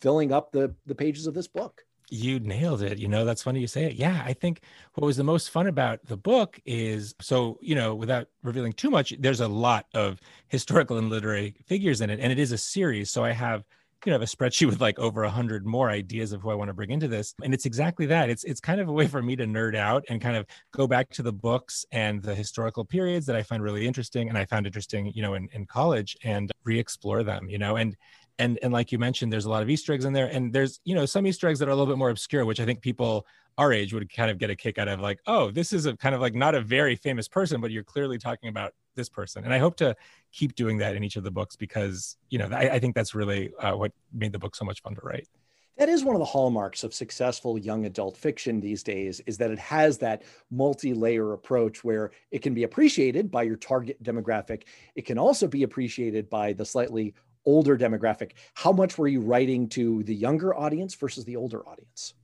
filling 0.00 0.32
up 0.32 0.52
the 0.52 0.74
the 0.86 0.94
pages 0.94 1.26
of 1.26 1.34
this 1.34 1.48
book? 1.48 1.84
You 2.10 2.38
nailed 2.38 2.82
it. 2.82 2.98
You 2.98 3.08
know, 3.08 3.24
that's 3.24 3.42
funny 3.42 3.60
you 3.60 3.66
say 3.66 3.84
it. 3.84 3.94
Yeah, 3.94 4.22
I 4.24 4.34
think 4.34 4.60
what 4.94 5.06
was 5.06 5.16
the 5.16 5.24
most 5.24 5.50
fun 5.50 5.66
about 5.66 6.04
the 6.04 6.18
book 6.18 6.60
is 6.66 7.14
so, 7.20 7.58
you 7.62 7.74
know, 7.74 7.94
without 7.94 8.28
revealing 8.42 8.74
too 8.74 8.90
much, 8.90 9.14
there's 9.18 9.40
a 9.40 9.48
lot 9.48 9.86
of 9.94 10.20
historical 10.48 10.98
and 10.98 11.08
literary 11.08 11.56
figures 11.66 12.02
in 12.02 12.10
it, 12.10 12.20
and 12.20 12.30
it 12.30 12.38
is 12.38 12.52
a 12.52 12.58
series. 12.58 13.10
So 13.10 13.24
I 13.24 13.32
have 13.32 13.64
you 14.04 14.10
know, 14.10 14.14
have 14.14 14.22
a 14.22 14.26
spreadsheet 14.26 14.66
with 14.66 14.80
like 14.80 14.98
over 14.98 15.24
a 15.24 15.30
hundred 15.30 15.64
more 15.66 15.90
ideas 15.90 16.32
of 16.32 16.42
who 16.42 16.50
I 16.50 16.54
want 16.54 16.68
to 16.68 16.74
bring 16.74 16.90
into 16.90 17.08
this. 17.08 17.34
And 17.42 17.54
it's 17.54 17.66
exactly 17.66 18.06
that. 18.06 18.30
It's 18.30 18.44
it's 18.44 18.60
kind 18.60 18.80
of 18.80 18.88
a 18.88 18.92
way 18.92 19.06
for 19.06 19.22
me 19.22 19.36
to 19.36 19.44
nerd 19.44 19.74
out 19.76 20.04
and 20.08 20.20
kind 20.20 20.36
of 20.36 20.46
go 20.72 20.86
back 20.86 21.10
to 21.10 21.22
the 21.22 21.32
books 21.32 21.84
and 21.92 22.22
the 22.22 22.34
historical 22.34 22.84
periods 22.84 23.26
that 23.26 23.36
I 23.36 23.42
find 23.42 23.62
really 23.62 23.86
interesting 23.86 24.28
and 24.28 24.36
I 24.36 24.44
found 24.44 24.66
interesting, 24.66 25.12
you 25.14 25.22
know, 25.22 25.34
in, 25.34 25.48
in 25.52 25.66
college 25.66 26.16
and 26.22 26.50
re-explore 26.64 27.22
them, 27.22 27.48
you 27.48 27.58
know, 27.58 27.76
and 27.76 27.96
and 28.38 28.58
and 28.62 28.72
like 28.72 28.92
you 28.92 28.98
mentioned, 28.98 29.32
there's 29.32 29.46
a 29.46 29.50
lot 29.50 29.62
of 29.62 29.70
Easter 29.70 29.92
eggs 29.92 30.04
in 30.04 30.12
there. 30.12 30.26
And 30.26 30.52
there's, 30.52 30.80
you 30.84 30.94
know, 30.94 31.06
some 31.06 31.26
Easter 31.26 31.48
eggs 31.48 31.58
that 31.60 31.68
are 31.68 31.72
a 31.72 31.74
little 31.74 31.92
bit 31.92 31.98
more 31.98 32.10
obscure, 32.10 32.44
which 32.44 32.60
I 32.60 32.64
think 32.64 32.80
people 32.82 33.26
our 33.56 33.72
age 33.72 33.94
would 33.94 34.12
kind 34.12 34.30
of 34.30 34.38
get 34.38 34.50
a 34.50 34.56
kick 34.56 34.78
out 34.78 34.88
of 34.88 35.00
like, 35.00 35.20
oh, 35.26 35.50
this 35.50 35.72
is 35.72 35.86
a 35.86 35.96
kind 35.96 36.14
of 36.14 36.20
like 36.20 36.34
not 36.34 36.54
a 36.54 36.60
very 36.60 36.96
famous 36.96 37.28
person, 37.28 37.60
but 37.60 37.70
you're 37.70 37.84
clearly 37.84 38.18
talking 38.18 38.48
about 38.48 38.72
this 38.94 39.08
person. 39.08 39.44
And 39.44 39.52
I 39.52 39.58
hope 39.58 39.76
to 39.76 39.96
keep 40.32 40.54
doing 40.54 40.78
that 40.78 40.96
in 40.96 41.04
each 41.04 41.16
of 41.16 41.24
the 41.24 41.30
books 41.30 41.56
because, 41.56 42.16
you 42.30 42.38
know, 42.38 42.48
I, 42.50 42.74
I 42.74 42.78
think 42.78 42.94
that's 42.94 43.14
really 43.14 43.52
uh, 43.60 43.72
what 43.72 43.92
made 44.12 44.32
the 44.32 44.38
book 44.38 44.56
so 44.56 44.64
much 44.64 44.82
fun 44.82 44.94
to 44.94 45.00
write. 45.02 45.28
That 45.76 45.88
is 45.88 46.04
one 46.04 46.14
of 46.14 46.20
the 46.20 46.24
hallmarks 46.26 46.84
of 46.84 46.94
successful 46.94 47.58
young 47.58 47.84
adult 47.84 48.16
fiction 48.16 48.60
these 48.60 48.84
days 48.84 49.20
is 49.26 49.36
that 49.38 49.50
it 49.50 49.58
has 49.58 49.98
that 49.98 50.22
multi-layer 50.52 51.32
approach 51.32 51.82
where 51.82 52.12
it 52.30 52.42
can 52.42 52.54
be 52.54 52.62
appreciated 52.62 53.30
by 53.30 53.42
your 53.42 53.56
target 53.56 54.00
demographic. 54.02 54.64
It 54.94 55.04
can 55.04 55.18
also 55.18 55.48
be 55.48 55.64
appreciated 55.64 56.30
by 56.30 56.52
the 56.52 56.64
slightly 56.64 57.14
older 57.44 57.76
demographic. 57.76 58.32
How 58.54 58.70
much 58.70 58.96
were 58.98 59.08
you 59.08 59.20
writing 59.20 59.68
to 59.70 60.04
the 60.04 60.14
younger 60.14 60.54
audience 60.54 60.94
versus 60.94 61.24
the 61.24 61.36
older 61.36 61.66
audience? 61.68 62.14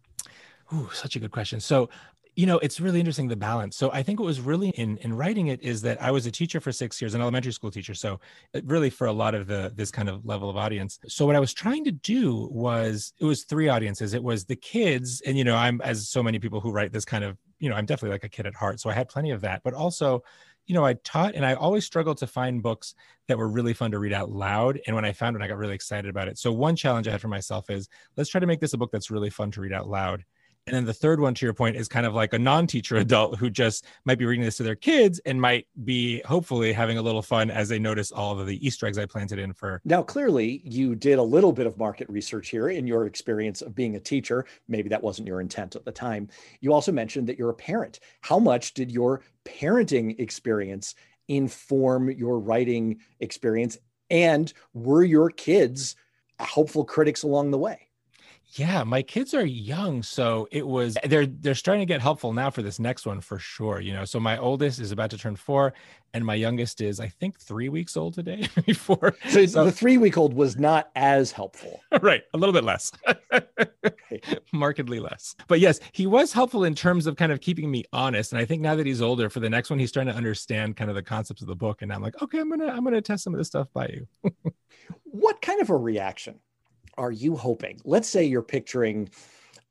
Ooh, 0.72 0.88
such 0.92 1.16
a 1.16 1.18
good 1.18 1.32
question. 1.32 1.58
So 1.58 1.90
you 2.36 2.46
know 2.46 2.58
it's 2.58 2.80
really 2.80 3.00
interesting 3.00 3.28
the 3.28 3.36
balance 3.36 3.76
so 3.76 3.90
i 3.92 4.02
think 4.02 4.18
what 4.18 4.26
was 4.26 4.40
really 4.40 4.70
in 4.70 4.96
in 4.98 5.12
writing 5.12 5.48
it 5.48 5.60
is 5.62 5.82
that 5.82 6.00
i 6.02 6.10
was 6.10 6.26
a 6.26 6.30
teacher 6.30 6.60
for 6.60 6.72
six 6.72 7.00
years 7.00 7.14
an 7.14 7.20
elementary 7.20 7.52
school 7.52 7.70
teacher 7.70 7.94
so 7.94 8.20
really 8.64 8.90
for 8.90 9.06
a 9.06 9.12
lot 9.12 9.34
of 9.34 9.46
the 9.46 9.72
this 9.74 9.90
kind 9.90 10.08
of 10.08 10.24
level 10.24 10.48
of 10.48 10.56
audience 10.56 10.98
so 11.06 11.26
what 11.26 11.36
i 11.36 11.40
was 11.40 11.52
trying 11.52 11.84
to 11.84 11.92
do 11.92 12.48
was 12.50 13.12
it 13.18 13.24
was 13.24 13.44
three 13.44 13.68
audiences 13.68 14.14
it 14.14 14.22
was 14.22 14.44
the 14.44 14.56
kids 14.56 15.20
and 15.22 15.36
you 15.36 15.44
know 15.44 15.56
i'm 15.56 15.80
as 15.82 16.08
so 16.08 16.22
many 16.22 16.38
people 16.38 16.60
who 16.60 16.70
write 16.70 16.92
this 16.92 17.04
kind 17.04 17.24
of 17.24 17.36
you 17.58 17.68
know 17.68 17.76
i'm 17.76 17.86
definitely 17.86 18.14
like 18.14 18.24
a 18.24 18.28
kid 18.28 18.46
at 18.46 18.54
heart 18.54 18.80
so 18.80 18.90
i 18.90 18.92
had 18.92 19.08
plenty 19.08 19.30
of 19.30 19.40
that 19.40 19.62
but 19.62 19.74
also 19.74 20.22
you 20.70 20.74
know, 20.74 20.84
I 20.84 20.94
taught 21.02 21.34
and 21.34 21.44
I 21.44 21.54
always 21.54 21.84
struggled 21.84 22.18
to 22.18 22.28
find 22.28 22.62
books 22.62 22.94
that 23.26 23.36
were 23.36 23.48
really 23.48 23.74
fun 23.74 23.90
to 23.90 23.98
read 23.98 24.12
out 24.12 24.30
loud. 24.30 24.78
And 24.86 24.94
when 24.94 25.04
I 25.04 25.12
found 25.12 25.34
one, 25.34 25.42
I 25.42 25.48
got 25.48 25.58
really 25.58 25.74
excited 25.74 26.08
about 26.08 26.28
it. 26.28 26.38
So, 26.38 26.52
one 26.52 26.76
challenge 26.76 27.08
I 27.08 27.10
had 27.10 27.20
for 27.20 27.26
myself 27.26 27.70
is 27.70 27.88
let's 28.16 28.30
try 28.30 28.38
to 28.38 28.46
make 28.46 28.60
this 28.60 28.72
a 28.72 28.78
book 28.78 28.92
that's 28.92 29.10
really 29.10 29.30
fun 29.30 29.50
to 29.50 29.60
read 29.60 29.72
out 29.72 29.88
loud. 29.88 30.24
And 30.70 30.76
then 30.76 30.84
the 30.84 30.94
third 30.94 31.18
one, 31.18 31.34
to 31.34 31.44
your 31.44 31.52
point, 31.52 31.76
is 31.76 31.88
kind 31.88 32.06
of 32.06 32.14
like 32.14 32.32
a 32.32 32.38
non 32.38 32.68
teacher 32.68 32.96
adult 32.96 33.36
who 33.38 33.50
just 33.50 33.86
might 34.04 34.18
be 34.18 34.24
reading 34.24 34.44
this 34.44 34.56
to 34.58 34.62
their 34.62 34.76
kids 34.76 35.18
and 35.26 35.40
might 35.40 35.66
be 35.84 36.20
hopefully 36.22 36.72
having 36.72 36.96
a 36.96 37.02
little 37.02 37.22
fun 37.22 37.50
as 37.50 37.68
they 37.68 37.80
notice 37.80 38.12
all 38.12 38.38
of 38.38 38.46
the 38.46 38.64
Easter 38.64 38.86
eggs 38.86 38.96
I 38.96 39.06
planted 39.06 39.40
in 39.40 39.52
for. 39.52 39.80
Now, 39.84 40.00
clearly, 40.02 40.62
you 40.64 40.94
did 40.94 41.18
a 41.18 41.22
little 41.22 41.52
bit 41.52 41.66
of 41.66 41.76
market 41.76 42.08
research 42.08 42.50
here 42.50 42.68
in 42.68 42.86
your 42.86 43.06
experience 43.06 43.62
of 43.62 43.74
being 43.74 43.96
a 43.96 44.00
teacher. 44.00 44.46
Maybe 44.68 44.88
that 44.90 45.02
wasn't 45.02 45.26
your 45.26 45.40
intent 45.40 45.74
at 45.74 45.84
the 45.84 45.90
time. 45.90 46.28
You 46.60 46.72
also 46.72 46.92
mentioned 46.92 47.26
that 47.28 47.38
you're 47.38 47.50
a 47.50 47.54
parent. 47.54 47.98
How 48.20 48.38
much 48.38 48.74
did 48.74 48.92
your 48.92 49.22
parenting 49.44 50.20
experience 50.20 50.94
inform 51.26 52.12
your 52.12 52.38
writing 52.38 53.00
experience? 53.18 53.76
And 54.08 54.52
were 54.72 55.02
your 55.02 55.30
kids 55.30 55.96
helpful 56.38 56.84
critics 56.84 57.24
along 57.24 57.50
the 57.50 57.58
way? 57.58 57.89
Yeah, 58.54 58.82
my 58.82 59.02
kids 59.02 59.32
are 59.32 59.46
young, 59.46 60.02
so 60.02 60.48
it 60.50 60.66
was 60.66 60.96
eh, 60.96 61.06
they're 61.06 61.26
they're 61.26 61.54
starting 61.54 61.82
to 61.82 61.86
get 61.86 62.00
helpful 62.00 62.32
now 62.32 62.50
for 62.50 62.62
this 62.62 62.80
next 62.80 63.06
one 63.06 63.20
for 63.20 63.38
sure. 63.38 63.80
You 63.80 63.92
know, 63.92 64.04
so 64.04 64.18
my 64.18 64.38
oldest 64.38 64.80
is 64.80 64.90
about 64.90 65.10
to 65.10 65.18
turn 65.18 65.36
four, 65.36 65.72
and 66.14 66.24
my 66.24 66.34
youngest 66.34 66.80
is 66.80 66.98
I 66.98 67.06
think 67.06 67.38
three 67.38 67.68
weeks 67.68 67.96
old 67.96 68.14
today. 68.14 68.48
Before 68.66 69.14
so, 69.28 69.46
so 69.46 69.64
the 69.64 69.70
three 69.70 69.98
week 69.98 70.18
old 70.18 70.34
was 70.34 70.56
not 70.56 70.90
as 70.96 71.30
helpful, 71.30 71.80
right? 72.02 72.22
A 72.34 72.38
little 72.38 72.52
bit 72.52 72.64
less, 72.64 72.90
markedly 74.52 74.98
less. 74.98 75.36
But 75.46 75.60
yes, 75.60 75.78
he 75.92 76.08
was 76.08 76.32
helpful 76.32 76.64
in 76.64 76.74
terms 76.74 77.06
of 77.06 77.14
kind 77.14 77.30
of 77.30 77.40
keeping 77.40 77.70
me 77.70 77.84
honest. 77.92 78.32
And 78.32 78.40
I 78.40 78.44
think 78.46 78.62
now 78.62 78.74
that 78.74 78.86
he's 78.86 79.00
older, 79.00 79.30
for 79.30 79.38
the 79.38 79.50
next 79.50 79.70
one, 79.70 79.78
he's 79.78 79.90
starting 79.90 80.12
to 80.12 80.16
understand 80.16 80.76
kind 80.76 80.90
of 80.90 80.96
the 80.96 81.04
concepts 81.04 81.40
of 81.40 81.46
the 81.46 81.54
book, 81.54 81.82
and 81.82 81.92
I'm 81.92 82.02
like, 82.02 82.20
okay, 82.20 82.40
I'm 82.40 82.50
gonna 82.50 82.66
I'm 82.66 82.82
gonna 82.82 83.00
test 83.00 83.22
some 83.22 83.32
of 83.32 83.38
this 83.38 83.46
stuff 83.46 83.68
by 83.72 83.86
you. 83.86 84.32
what 85.04 85.40
kind 85.40 85.60
of 85.60 85.70
a 85.70 85.76
reaction 85.76 86.40
are 86.98 87.12
you 87.12 87.36
hoping? 87.36 87.80
Let's 87.84 88.08
say 88.08 88.24
you're 88.24 88.42
picturing 88.42 89.10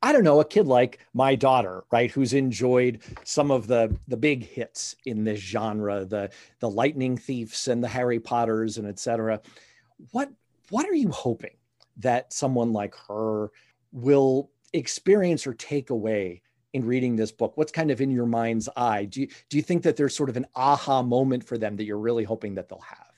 I 0.02 0.12
don't 0.12 0.24
know, 0.24 0.40
a 0.40 0.44
kid 0.46 0.66
like 0.66 1.00
my 1.12 1.34
daughter, 1.34 1.84
right, 1.92 2.10
who's 2.10 2.32
enjoyed 2.32 3.02
some 3.24 3.50
of 3.50 3.66
the 3.66 3.94
the 4.08 4.16
big 4.16 4.46
hits 4.46 4.96
in 5.04 5.24
this 5.24 5.40
genre, 5.40 6.04
the 6.04 6.30
the 6.60 6.70
Lightning 6.70 7.18
Thieves 7.18 7.68
and 7.68 7.84
the 7.84 7.88
Harry 7.88 8.18
Potters 8.18 8.78
and 8.78 8.88
etc. 8.88 9.40
What 10.12 10.30
what 10.70 10.88
are 10.88 10.94
you 10.94 11.10
hoping 11.10 11.56
that 11.98 12.32
someone 12.32 12.72
like 12.72 12.94
her 13.08 13.50
will 13.92 14.50
experience 14.72 15.46
or 15.46 15.52
take 15.52 15.90
away 15.90 16.42
in 16.72 16.86
reading 16.86 17.16
this 17.16 17.32
book? 17.32 17.56
What's 17.56 17.72
kind 17.72 17.90
of 17.90 18.00
in 18.00 18.10
your 18.10 18.26
mind's 18.26 18.70
eye? 18.76 19.04
Do 19.04 19.20
you 19.20 19.28
do 19.50 19.58
you 19.58 19.62
think 19.62 19.82
that 19.82 19.96
there's 19.96 20.16
sort 20.16 20.30
of 20.30 20.36
an 20.38 20.46
aha 20.54 21.02
moment 21.02 21.44
for 21.44 21.58
them 21.58 21.76
that 21.76 21.84
you're 21.84 21.98
really 21.98 22.24
hoping 22.24 22.54
that 22.54 22.70
they'll 22.70 22.80
have? 22.80 23.09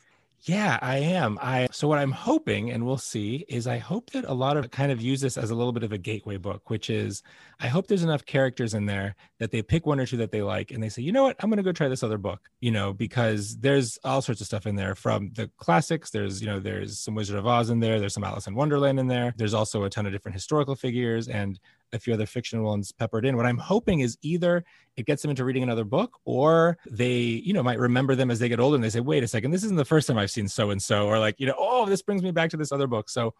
Yeah, 0.44 0.80
I 0.82 0.96
am. 0.96 1.38
I 1.40 1.68
so 1.70 1.86
what 1.86 2.00
I'm 2.00 2.10
hoping, 2.10 2.72
and 2.72 2.84
we'll 2.84 2.98
see, 2.98 3.44
is 3.48 3.68
I 3.68 3.78
hope 3.78 4.10
that 4.10 4.24
a 4.24 4.32
lot 4.32 4.56
of 4.56 4.72
kind 4.72 4.90
of 4.90 5.00
use 5.00 5.20
this 5.20 5.36
as 5.36 5.50
a 5.50 5.54
little 5.54 5.72
bit 5.72 5.84
of 5.84 5.92
a 5.92 5.98
gateway 5.98 6.36
book, 6.36 6.68
which 6.68 6.90
is 6.90 7.22
I 7.60 7.68
hope 7.68 7.86
there's 7.86 8.02
enough 8.02 8.26
characters 8.26 8.74
in 8.74 8.86
there 8.86 9.14
that 9.38 9.52
they 9.52 9.62
pick 9.62 9.86
one 9.86 10.00
or 10.00 10.06
two 10.06 10.16
that 10.16 10.32
they 10.32 10.42
like 10.42 10.72
and 10.72 10.82
they 10.82 10.88
say, 10.88 11.00
you 11.02 11.12
know 11.12 11.22
what, 11.22 11.36
I'm 11.38 11.48
gonna 11.48 11.62
go 11.62 11.70
try 11.70 11.86
this 11.86 12.02
other 12.02 12.18
book, 12.18 12.40
you 12.60 12.72
know, 12.72 12.92
because 12.92 13.56
there's 13.58 14.00
all 14.02 14.20
sorts 14.20 14.40
of 14.40 14.48
stuff 14.48 14.66
in 14.66 14.74
there 14.74 14.96
from 14.96 15.30
the 15.34 15.48
classics. 15.58 16.10
There's, 16.10 16.40
you 16.40 16.48
know, 16.48 16.58
there's 16.58 16.98
some 16.98 17.14
Wizard 17.14 17.38
of 17.38 17.46
Oz 17.46 17.70
in 17.70 17.78
there, 17.78 18.00
there's 18.00 18.14
some 18.14 18.24
Alice 18.24 18.48
in 18.48 18.56
Wonderland 18.56 18.98
in 18.98 19.06
there, 19.06 19.34
there's 19.36 19.54
also 19.54 19.84
a 19.84 19.90
ton 19.90 20.06
of 20.06 20.12
different 20.12 20.34
historical 20.34 20.74
figures 20.74 21.28
and 21.28 21.60
a 21.92 21.98
few 21.98 22.14
other 22.14 22.26
fictional 22.26 22.64
ones 22.64 22.92
peppered 22.92 23.24
in. 23.24 23.36
What 23.36 23.46
I'm 23.46 23.58
hoping 23.58 24.00
is 24.00 24.16
either 24.22 24.64
it 24.96 25.06
gets 25.06 25.22
them 25.22 25.30
into 25.30 25.44
reading 25.44 25.62
another 25.62 25.84
book 25.84 26.18
or 26.24 26.78
they, 26.90 27.14
you 27.14 27.52
know, 27.52 27.62
might 27.62 27.78
remember 27.78 28.14
them 28.14 28.30
as 28.30 28.38
they 28.38 28.48
get 28.48 28.60
older 28.60 28.74
and 28.74 28.84
they 28.84 28.90
say, 28.90 29.00
wait 29.00 29.22
a 29.22 29.28
second, 29.28 29.50
this 29.50 29.64
isn't 29.64 29.76
the 29.76 29.84
first 29.84 30.08
time 30.08 30.18
I've 30.18 30.30
seen 30.30 30.48
so 30.48 30.70
and 30.70 30.82
so, 30.82 31.06
or 31.06 31.18
like, 31.18 31.38
you 31.38 31.46
know, 31.46 31.54
oh, 31.58 31.86
this 31.86 32.02
brings 32.02 32.22
me 32.22 32.30
back 32.30 32.50
to 32.50 32.56
this 32.56 32.72
other 32.72 32.86
book. 32.86 33.08
So 33.08 33.34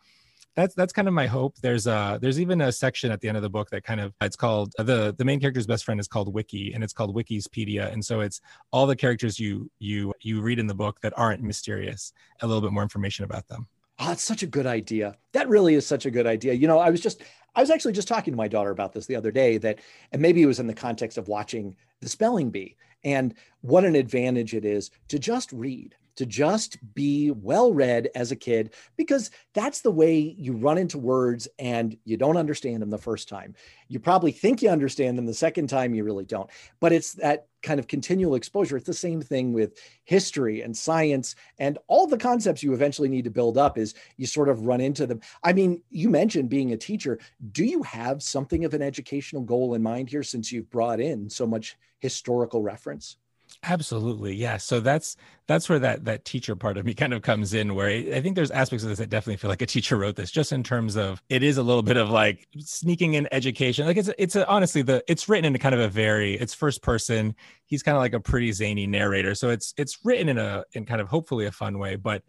that's 0.55 0.75
that's 0.75 0.93
kind 0.93 1.09
of 1.09 1.15
my 1.15 1.27
hope. 1.27 1.57
There's 1.63 1.87
a 1.87 2.19
there's 2.21 2.41
even 2.41 2.61
a 2.61 2.73
section 2.73 3.11
at 3.11 3.21
the 3.21 3.29
end 3.29 3.37
of 3.37 3.43
the 3.43 3.51
book 3.51 3.71
that 3.71 3.85
kind 3.85 4.01
of 4.01 4.13
it's 4.21 4.37
called 4.37 4.75
the 4.77 5.15
the 5.17 5.25
main 5.25 5.41
character's 5.41 5.67
best 5.67 5.85
friend 5.85 5.99
is 5.99 6.09
called 6.09 6.33
Wiki 6.33 6.73
and 6.75 6.85
it's 6.85 6.93
called 6.93 7.15
Wikispedia 7.15 7.91
and 7.91 8.05
so 8.05 8.21
it's 8.21 8.41
all 8.71 8.87
the 8.87 8.97
characters 8.97 9.41
you 9.41 9.71
you 9.79 10.13
you 10.21 10.43
read 10.43 10.59
in 10.59 10.67
the 10.67 10.75
book 10.75 11.01
that 11.01 11.15
aren't 11.17 11.43
mysterious, 11.43 12.13
a 12.41 12.47
little 12.47 12.61
bit 12.61 12.73
more 12.73 12.83
information 12.83 13.25
about 13.25 13.49
them. 13.49 13.67
Oh, 13.99 14.09
that's 14.09 14.23
such 14.23 14.43
a 14.43 14.47
good 14.47 14.67
idea. 14.67 15.17
That 15.33 15.49
really 15.49 15.75
is 15.75 15.87
such 15.87 16.07
a 16.07 16.11
good 16.11 16.27
idea. 16.27 16.55
You 16.55 16.67
know, 16.67 16.79
I 16.79 16.91
was 16.91 17.01
just 17.01 17.23
I 17.55 17.61
was 17.61 17.71
actually 17.71 17.93
just 17.93 18.09
talking 18.09 18.33
to 18.33 18.39
my 18.39 18.49
daughter 18.49 18.71
about 18.71 18.93
this 18.93 19.07
the 19.07 19.17
other 19.17 19.31
day 19.31 19.59
that, 19.59 19.79
and 20.11 20.23
maybe 20.23 20.43
it 20.43 20.47
was 20.47 20.61
in 20.61 20.67
the 20.67 20.75
context 20.75 21.19
of 21.19 21.29
watching 21.29 21.77
the 22.01 22.09
spelling 22.09 22.51
bee 22.51 22.77
and 23.05 23.35
what 23.61 23.85
an 23.85 23.95
advantage 23.95 24.55
it 24.55 24.65
is 24.65 24.91
to 25.09 25.19
just 25.19 25.53
read 25.53 25.95
to 26.17 26.27
just 26.27 26.79
be 26.95 27.31
well 27.31 27.73
read 27.73 28.09
as 28.15 28.33
a 28.33 28.37
kid 28.37 28.75
because 28.97 29.31
that's 29.55 29.81
the 29.81 29.91
way 29.91 30.19
you 30.19 30.53
run 30.53 30.79
into 30.79 30.99
words 30.99 31.49
and 31.59 31.97
you 32.05 32.17
don't 32.17 32.37
understand 32.37 32.83
them 32.83 32.91
the 32.91 32.99
first 32.99 33.29
time. 33.29 33.55
You 33.89 33.99
probably 33.99 34.33
think 34.33 34.63
you 34.63 34.69
understand 34.69 35.17
them 35.17 35.27
the 35.27 35.35
second 35.35 35.69
time, 35.69 35.95
you 35.95 36.05
really 36.05 36.25
don't. 36.25 36.51
But 36.81 36.93
it's 36.93 37.15
that 37.15 37.47
kind 37.63 37.81
of 37.81 37.87
continual 37.87 38.35
exposure. 38.35 38.77
It's 38.77 38.87
the 38.87 38.93
same 38.93 39.21
thing 39.21 39.53
with 39.53 39.79
history 40.05 40.63
and 40.63 40.77
science 40.77 41.35
and 41.59 41.79
all 41.87 42.07
the 42.07 42.19
concepts 42.19 42.63
you 42.63 42.73
eventually 42.73 43.09
need 43.09 43.25
to 43.25 43.31
build 43.31 43.57
up 43.57 43.79
is 43.79 43.95
you 44.17 44.27
sort 44.27 44.49
of 44.49 44.67
run 44.67 44.81
into 44.81 45.07
them. 45.07 45.21
I 45.43 45.53
mean, 45.53 45.83
you 45.91 46.11
mentioned 46.11 46.49
being 46.49 46.73
a 46.73 46.77
teacher. 46.77 47.19
Do 47.53 47.65
you 47.65 47.83
have 47.83 48.23
something 48.23 48.65
of 48.65 48.75
an 48.75 48.83
educational 48.83 49.43
goal 49.43 49.75
in 49.75 49.83
mind 49.83 50.11
here 50.11 50.23
since 50.23 50.53
you've 50.53 50.71
brought 50.71 51.01
in 51.01 51.31
so 51.31 51.47
much 51.47 51.77
historical 52.01 52.63
reference? 52.63 53.17
Absolutely. 53.65 54.35
Yeah. 54.35 54.57
So 54.57 54.81
that's 54.81 55.17
that's 55.47 55.69
where 55.69 55.79
that 55.79 56.05
that 56.05 56.25
teacher 56.25 56.57
part 56.57 56.77
of 56.77 56.85
me 56.85 56.95
kind 56.95 57.13
of 57.13 57.23
comes 57.23 57.55
in 57.55 57.75
where 57.75 57.89
I 57.89 58.21
think 58.21 58.35
there's 58.35 58.51
aspects 58.51 58.83
of 58.83 58.89
this 58.89 58.99
that 58.99 59.11
definitely 59.11 59.37
feel 59.37 59.51
like 59.51 59.63
a 59.63 59.67
teacher 59.67 59.97
wrote 59.97 60.17
this 60.17 60.31
just 60.31 60.53
in 60.53 60.63
terms 60.63 60.97
of 60.97 61.23
it 61.29 61.43
is 61.43 61.59
a 61.59 61.63
little 61.63 61.83
bit 61.83 61.97
of 61.97 62.11
like 62.11 62.49
sneaking 62.59 63.15
in 63.15 63.29
education. 63.33 63.87
Like 63.87 63.97
it's 63.97 64.11
it's 64.19 64.37
a, 64.37 64.49
honestly 64.49 64.83
the 64.83 65.05
it's 65.07 65.29
written 65.29 65.45
in 65.45 65.55
a 65.55 65.59
kind 65.59 65.75
of 65.75 65.81
a 65.81 65.89
very 65.89 66.35
it's 66.35 66.55
first 66.55 66.83
person. 66.83 67.35
He's 67.67 67.83
kind 67.83 67.97
of 67.97 68.01
like 68.01 68.15
a 68.15 68.21
pretty 68.21 68.51
zany 68.53 68.87
narrator. 68.87 69.35
So 69.35 69.51
it's 69.51 69.75
it's 69.77 69.99
written 70.05 70.29
in 70.29 70.39
a 70.39 70.65
in 70.73 70.85
kind 70.85 71.01
of 71.01 71.09
hopefully 71.09 71.47
a 71.47 71.53
fun 71.53 71.79
way, 71.79 71.97
but 71.97 72.23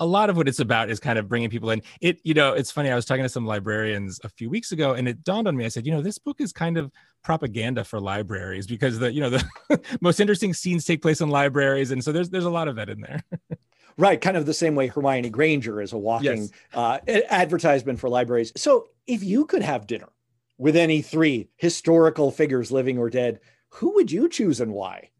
a 0.00 0.06
lot 0.06 0.30
of 0.30 0.36
what 0.36 0.48
it's 0.48 0.60
about 0.60 0.90
is 0.90 1.00
kind 1.00 1.18
of 1.18 1.28
bringing 1.28 1.50
people 1.50 1.70
in. 1.70 1.82
It, 2.00 2.20
you 2.22 2.34
know, 2.34 2.52
it's 2.52 2.70
funny. 2.70 2.90
I 2.90 2.94
was 2.94 3.04
talking 3.04 3.24
to 3.24 3.28
some 3.28 3.46
librarians 3.46 4.20
a 4.24 4.28
few 4.28 4.48
weeks 4.48 4.72
ago, 4.72 4.94
and 4.94 5.08
it 5.08 5.24
dawned 5.24 5.48
on 5.48 5.56
me. 5.56 5.64
I 5.64 5.68
said, 5.68 5.86
you 5.86 5.92
know, 5.92 6.02
this 6.02 6.18
book 6.18 6.40
is 6.40 6.52
kind 6.52 6.76
of 6.76 6.90
propaganda 7.22 7.84
for 7.84 8.00
libraries 8.00 8.66
because 8.66 8.98
the, 8.98 9.12
you 9.12 9.20
know, 9.20 9.30
the 9.30 9.80
most 10.00 10.20
interesting 10.20 10.54
scenes 10.54 10.84
take 10.84 11.02
place 11.02 11.20
in 11.20 11.28
libraries, 11.28 11.90
and 11.90 12.02
so 12.02 12.12
there's 12.12 12.30
there's 12.30 12.44
a 12.44 12.50
lot 12.50 12.68
of 12.68 12.76
that 12.76 12.88
in 12.88 13.00
there. 13.00 13.22
right, 13.96 14.20
kind 14.20 14.36
of 14.36 14.46
the 14.46 14.54
same 14.54 14.74
way 14.74 14.86
Hermione 14.86 15.30
Granger 15.30 15.80
is 15.80 15.92
a 15.92 15.98
walking 15.98 16.42
yes. 16.42 16.50
uh, 16.74 16.98
advertisement 17.28 17.98
for 17.98 18.08
libraries. 18.08 18.52
So, 18.56 18.88
if 19.06 19.24
you 19.24 19.46
could 19.46 19.62
have 19.62 19.86
dinner 19.86 20.08
with 20.58 20.76
any 20.76 21.02
three 21.02 21.48
historical 21.56 22.30
figures, 22.30 22.70
living 22.70 22.98
or 22.98 23.10
dead, 23.10 23.40
who 23.70 23.94
would 23.94 24.10
you 24.10 24.28
choose 24.28 24.60
and 24.60 24.72
why? 24.72 25.10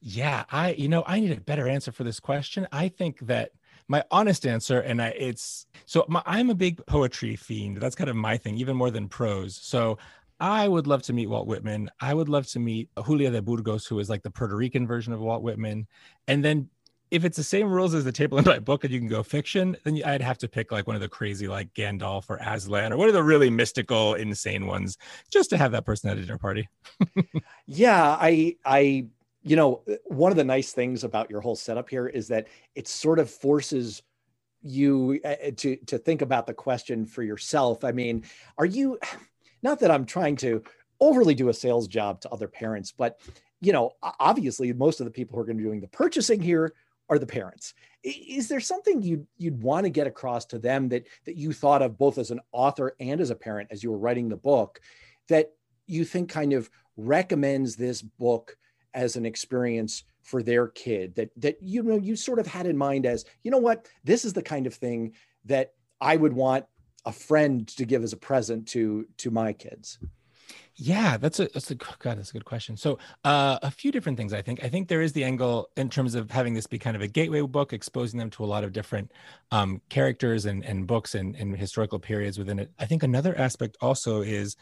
Yeah, 0.00 0.44
I, 0.50 0.74
you 0.74 0.88
know, 0.88 1.02
I 1.06 1.18
need 1.18 1.32
a 1.32 1.40
better 1.40 1.66
answer 1.66 1.90
for 1.90 2.04
this 2.04 2.20
question. 2.20 2.68
I 2.70 2.88
think 2.88 3.18
that 3.26 3.50
my 3.88 4.04
honest 4.10 4.46
answer, 4.46 4.80
and 4.80 5.00
I, 5.00 5.08
it's 5.08 5.66
so 5.86 6.04
my, 6.08 6.22
I'm 6.26 6.50
a 6.50 6.54
big 6.54 6.84
poetry 6.86 7.36
fiend. 7.36 7.78
That's 7.78 7.96
kind 7.96 8.10
of 8.10 8.16
my 8.16 8.36
thing, 8.36 8.56
even 8.58 8.76
more 8.76 8.90
than 8.90 9.08
prose. 9.08 9.56
So 9.56 9.98
I 10.40 10.68
would 10.68 10.86
love 10.86 11.02
to 11.02 11.12
meet 11.12 11.28
Walt 11.28 11.46
Whitman. 11.46 11.90
I 12.00 12.14
would 12.14 12.28
love 12.28 12.46
to 12.48 12.58
meet 12.58 12.90
Julia 13.06 13.30
de 13.30 13.42
Burgos, 13.42 13.86
who 13.86 13.98
is 13.98 14.08
like 14.08 14.22
the 14.22 14.30
Puerto 14.30 14.56
Rican 14.56 14.86
version 14.86 15.12
of 15.12 15.20
Walt 15.20 15.42
Whitman. 15.42 15.86
And 16.28 16.44
then 16.44 16.68
if 17.10 17.24
it's 17.24 17.36
the 17.36 17.42
same 17.42 17.68
rules 17.70 17.94
as 17.94 18.04
the 18.04 18.12
table 18.12 18.38
and 18.38 18.46
my 18.46 18.58
book 18.58 18.84
and 18.84 18.92
you 18.92 19.00
can 19.00 19.08
go 19.08 19.22
fiction, 19.22 19.76
then 19.84 20.00
I'd 20.04 20.20
have 20.20 20.38
to 20.38 20.48
pick 20.48 20.70
like 20.70 20.86
one 20.86 20.94
of 20.94 21.02
the 21.02 21.08
crazy 21.08 21.48
like 21.48 21.72
Gandalf 21.74 22.26
or 22.28 22.36
Aslan 22.36 22.92
or 22.92 22.96
one 22.96 23.08
of 23.08 23.14
the 23.14 23.22
really 23.22 23.50
mystical, 23.50 24.14
insane 24.14 24.66
ones, 24.66 24.98
just 25.30 25.50
to 25.50 25.56
have 25.56 25.72
that 25.72 25.84
person 25.84 26.10
at 26.10 26.18
a 26.18 26.20
dinner 26.20 26.38
party. 26.38 26.68
yeah, 27.66 28.16
I 28.20 28.56
I 28.64 29.06
you 29.42 29.56
know, 29.56 29.82
one 30.04 30.30
of 30.30 30.36
the 30.36 30.44
nice 30.44 30.72
things 30.72 31.04
about 31.04 31.30
your 31.30 31.40
whole 31.40 31.56
setup 31.56 31.88
here 31.88 32.06
is 32.06 32.28
that 32.28 32.48
it 32.74 32.88
sort 32.88 33.18
of 33.18 33.30
forces 33.30 34.02
you 34.62 35.20
uh, 35.24 35.28
uh, 35.28 35.50
to 35.56 35.76
to 35.86 35.98
think 35.98 36.22
about 36.22 36.46
the 36.46 36.54
question 36.54 37.06
for 37.06 37.22
yourself. 37.22 37.84
I 37.84 37.92
mean, 37.92 38.24
are 38.56 38.66
you 38.66 38.98
not 39.62 39.80
that 39.80 39.90
I'm 39.90 40.04
trying 40.04 40.36
to 40.36 40.62
overly 41.00 41.34
do 41.34 41.48
a 41.48 41.54
sales 41.54 41.86
job 41.88 42.20
to 42.20 42.30
other 42.30 42.48
parents, 42.48 42.92
but 42.92 43.20
you 43.60 43.72
know, 43.72 43.92
obviously 44.02 44.72
most 44.72 45.00
of 45.00 45.04
the 45.04 45.10
people 45.10 45.34
who 45.34 45.42
are 45.42 45.44
going 45.44 45.56
to 45.56 45.62
be 45.62 45.68
doing 45.68 45.80
the 45.80 45.88
purchasing 45.88 46.40
here 46.40 46.74
are 47.08 47.18
the 47.18 47.26
parents. 47.26 47.74
Is 48.04 48.48
there 48.48 48.60
something 48.60 49.02
you'd 49.02 49.26
you'd 49.36 49.62
want 49.62 49.84
to 49.84 49.90
get 49.90 50.06
across 50.06 50.44
to 50.46 50.58
them 50.58 50.88
that 50.90 51.06
that 51.24 51.36
you 51.36 51.52
thought 51.52 51.82
of 51.82 51.98
both 51.98 52.18
as 52.18 52.30
an 52.30 52.40
author 52.52 52.94
and 53.00 53.20
as 53.20 53.30
a 53.30 53.36
parent 53.36 53.68
as 53.70 53.82
you 53.82 53.90
were 53.90 53.98
writing 53.98 54.28
the 54.28 54.36
book 54.36 54.80
that 55.28 55.52
you 55.86 56.04
think 56.04 56.28
kind 56.28 56.52
of 56.52 56.70
recommends 56.96 57.76
this 57.76 58.02
book 58.02 58.56
as 58.94 59.16
an 59.16 59.26
experience 59.26 60.04
for 60.22 60.42
their 60.42 60.68
kid 60.68 61.14
that 61.14 61.30
that 61.36 61.56
you 61.62 61.82
know 61.82 61.96
you 61.96 62.14
sort 62.14 62.38
of 62.38 62.46
had 62.46 62.66
in 62.66 62.76
mind 62.76 63.06
as 63.06 63.24
you 63.42 63.50
know 63.50 63.58
what? 63.58 63.86
This 64.04 64.24
is 64.24 64.32
the 64.32 64.42
kind 64.42 64.66
of 64.66 64.74
thing 64.74 65.14
that 65.46 65.72
I 66.00 66.16
would 66.16 66.32
want 66.32 66.66
a 67.04 67.12
friend 67.12 67.66
to 67.68 67.84
give 67.84 68.02
as 68.02 68.12
a 68.12 68.16
present 68.16 68.68
to 68.68 69.06
to 69.18 69.30
my 69.30 69.52
kids. 69.52 69.98
Yeah 70.80 71.16
that's 71.16 71.40
a 71.40 71.48
that's 71.54 71.70
a 71.70 71.74
god 71.74 72.18
that's 72.18 72.30
a 72.30 72.32
good 72.32 72.44
question. 72.44 72.76
So 72.76 72.98
uh, 73.24 73.58
a 73.62 73.70
few 73.70 73.90
different 73.90 74.16
things 74.16 74.32
i 74.32 74.42
think. 74.42 74.62
I 74.62 74.68
think 74.68 74.88
there 74.88 75.00
is 75.00 75.12
the 75.12 75.24
angle 75.24 75.68
in 75.76 75.88
terms 75.88 76.14
of 76.14 76.30
having 76.30 76.54
this 76.54 76.66
be 76.66 76.78
kind 76.78 76.94
of 76.94 77.02
a 77.02 77.08
gateway 77.08 77.40
book 77.40 77.72
exposing 77.72 78.18
them 78.18 78.30
to 78.30 78.44
a 78.44 78.46
lot 78.46 78.64
of 78.64 78.72
different 78.72 79.10
um, 79.50 79.80
characters 79.88 80.44
and, 80.44 80.64
and 80.64 80.86
books 80.86 81.14
and, 81.14 81.34
and 81.36 81.56
historical 81.56 81.98
periods 81.98 82.38
within 82.38 82.58
it. 82.58 82.70
I 82.78 82.86
think 82.86 83.02
another 83.02 83.36
aspect 83.36 83.76
also 83.80 84.20
is 84.20 84.56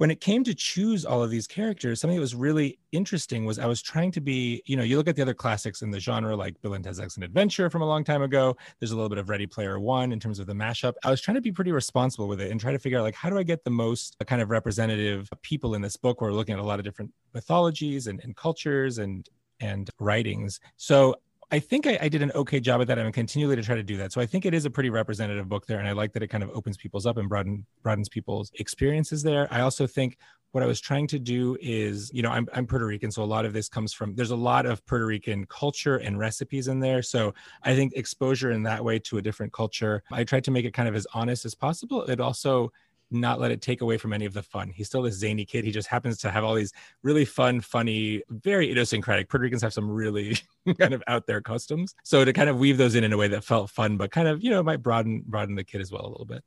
when 0.00 0.10
it 0.10 0.18
came 0.18 0.42
to 0.42 0.54
choose 0.54 1.04
all 1.04 1.22
of 1.22 1.28
these 1.28 1.46
characters, 1.46 2.00
something 2.00 2.16
that 2.16 2.22
was 2.22 2.34
really 2.34 2.78
interesting 2.90 3.44
was 3.44 3.58
I 3.58 3.66
was 3.66 3.82
trying 3.82 4.10
to 4.12 4.20
be, 4.22 4.62
you 4.64 4.74
know, 4.74 4.82
you 4.82 4.96
look 4.96 5.08
at 5.08 5.14
the 5.14 5.20
other 5.20 5.34
classics 5.34 5.82
in 5.82 5.90
the 5.90 6.00
genre, 6.00 6.34
like 6.34 6.58
Bill 6.62 6.72
and 6.72 6.82
Ted's 6.82 6.98
Excellent 6.98 7.26
Adventure 7.26 7.68
from 7.68 7.82
a 7.82 7.84
long 7.84 8.02
time 8.02 8.22
ago. 8.22 8.56
There's 8.78 8.92
a 8.92 8.94
little 8.94 9.10
bit 9.10 9.18
of 9.18 9.28
Ready 9.28 9.46
Player 9.46 9.78
One 9.78 10.12
in 10.12 10.18
terms 10.18 10.38
of 10.38 10.46
the 10.46 10.54
mashup. 10.54 10.94
I 11.04 11.10
was 11.10 11.20
trying 11.20 11.34
to 11.34 11.42
be 11.42 11.52
pretty 11.52 11.70
responsible 11.70 12.28
with 12.28 12.40
it 12.40 12.50
and 12.50 12.58
try 12.58 12.72
to 12.72 12.78
figure 12.78 12.98
out 12.98 13.02
like 13.02 13.14
how 13.14 13.28
do 13.28 13.36
I 13.36 13.42
get 13.42 13.62
the 13.62 13.68
most 13.68 14.16
uh, 14.22 14.24
kind 14.24 14.40
of 14.40 14.48
representative 14.48 15.28
people 15.42 15.74
in 15.74 15.82
this 15.82 15.98
book? 15.98 16.22
We're 16.22 16.32
looking 16.32 16.54
at 16.54 16.60
a 16.60 16.64
lot 16.64 16.78
of 16.78 16.84
different 16.86 17.12
mythologies 17.34 18.06
and, 18.06 18.20
and 18.24 18.34
cultures 18.34 18.96
and 18.96 19.28
and 19.60 19.90
writings. 20.00 20.60
So 20.78 21.14
I 21.52 21.58
think 21.58 21.86
I, 21.86 21.98
I, 22.02 22.08
did 22.08 22.22
an 22.22 22.30
okay 22.34 22.60
job 22.60 22.80
at 22.80 22.86
that. 22.86 22.98
I'm 22.98 23.10
continually 23.12 23.56
to 23.56 23.62
try 23.62 23.74
to 23.74 23.82
do 23.82 23.96
that. 23.96 24.12
So 24.12 24.20
I 24.20 24.26
think 24.26 24.46
it 24.46 24.54
is 24.54 24.64
a 24.64 24.70
pretty 24.70 24.90
representative 24.90 25.48
book 25.48 25.66
there, 25.66 25.78
and 25.78 25.88
I 25.88 25.92
like 25.92 26.12
that 26.12 26.22
it 26.22 26.28
kind 26.28 26.44
of 26.44 26.50
opens 26.50 26.76
people's 26.76 27.06
up 27.06 27.16
and 27.16 27.28
broaden, 27.28 27.66
broadens 27.82 28.08
people's 28.08 28.52
experiences 28.58 29.22
there. 29.22 29.48
I 29.50 29.60
also 29.60 29.86
think 29.86 30.16
what 30.52 30.62
I 30.64 30.66
was 30.66 30.80
trying 30.80 31.06
to 31.08 31.18
do 31.18 31.56
is, 31.60 32.10
you 32.12 32.22
know, 32.22 32.30
I'm, 32.30 32.48
I'm 32.52 32.66
Puerto 32.66 32.86
Rican, 32.86 33.10
so 33.10 33.22
a 33.22 33.24
lot 33.24 33.44
of 33.44 33.52
this 33.52 33.68
comes 33.68 33.92
from. 33.92 34.14
There's 34.14 34.32
a 34.32 34.36
lot 34.36 34.66
of 34.66 34.84
Puerto 34.86 35.06
Rican 35.06 35.46
culture 35.46 35.96
and 35.96 36.18
recipes 36.18 36.68
in 36.68 36.80
there. 36.80 37.02
So 37.02 37.34
I 37.62 37.74
think 37.74 37.92
exposure 37.94 38.50
in 38.50 38.62
that 38.64 38.84
way 38.84 38.98
to 39.00 39.18
a 39.18 39.22
different 39.22 39.52
culture. 39.52 40.02
I 40.10 40.24
tried 40.24 40.44
to 40.44 40.50
make 40.50 40.64
it 40.64 40.74
kind 40.74 40.88
of 40.88 40.94
as 40.94 41.06
honest 41.14 41.44
as 41.44 41.54
possible. 41.54 42.02
It 42.02 42.20
also 42.20 42.72
not 43.10 43.40
let 43.40 43.50
it 43.50 43.60
take 43.60 43.80
away 43.80 43.96
from 43.96 44.12
any 44.12 44.24
of 44.24 44.32
the 44.32 44.42
fun. 44.42 44.70
He's 44.70 44.86
still 44.86 45.02
this 45.02 45.16
zany 45.16 45.44
kid. 45.44 45.64
He 45.64 45.70
just 45.70 45.88
happens 45.88 46.18
to 46.18 46.30
have 46.30 46.44
all 46.44 46.54
these 46.54 46.72
really 47.02 47.24
fun, 47.24 47.60
funny, 47.60 48.22
very 48.28 48.70
idiosyncratic. 48.70 49.28
Puerto 49.28 49.42
Ricans 49.42 49.62
have 49.62 49.72
some 49.72 49.90
really 49.90 50.38
kind 50.78 50.94
of 50.94 51.02
out 51.06 51.26
there 51.26 51.40
customs. 51.40 51.94
So 52.04 52.24
to 52.24 52.32
kind 52.32 52.48
of 52.48 52.58
weave 52.58 52.76
those 52.76 52.94
in 52.94 53.04
in 53.04 53.12
a 53.12 53.16
way 53.16 53.28
that 53.28 53.44
felt 53.44 53.70
fun, 53.70 53.96
but 53.96 54.10
kind 54.10 54.28
of, 54.28 54.42
you 54.42 54.50
know, 54.50 54.62
might 54.62 54.82
broaden 54.82 55.22
broaden 55.26 55.54
the 55.54 55.64
kid 55.64 55.80
as 55.80 55.90
well 55.90 56.06
a 56.06 56.08
little 56.08 56.26
bit. 56.26 56.44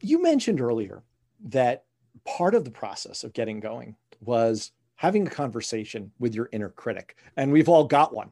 You 0.00 0.22
mentioned 0.22 0.60
earlier 0.60 1.02
that 1.46 1.84
part 2.24 2.54
of 2.54 2.64
the 2.64 2.70
process 2.70 3.24
of 3.24 3.32
getting 3.32 3.60
going 3.60 3.96
was 4.20 4.72
having 4.96 5.26
a 5.26 5.30
conversation 5.30 6.12
with 6.18 6.34
your 6.34 6.48
inner 6.52 6.68
critic, 6.68 7.16
and 7.36 7.52
we've 7.52 7.68
all 7.68 7.84
got 7.84 8.14
one. 8.14 8.30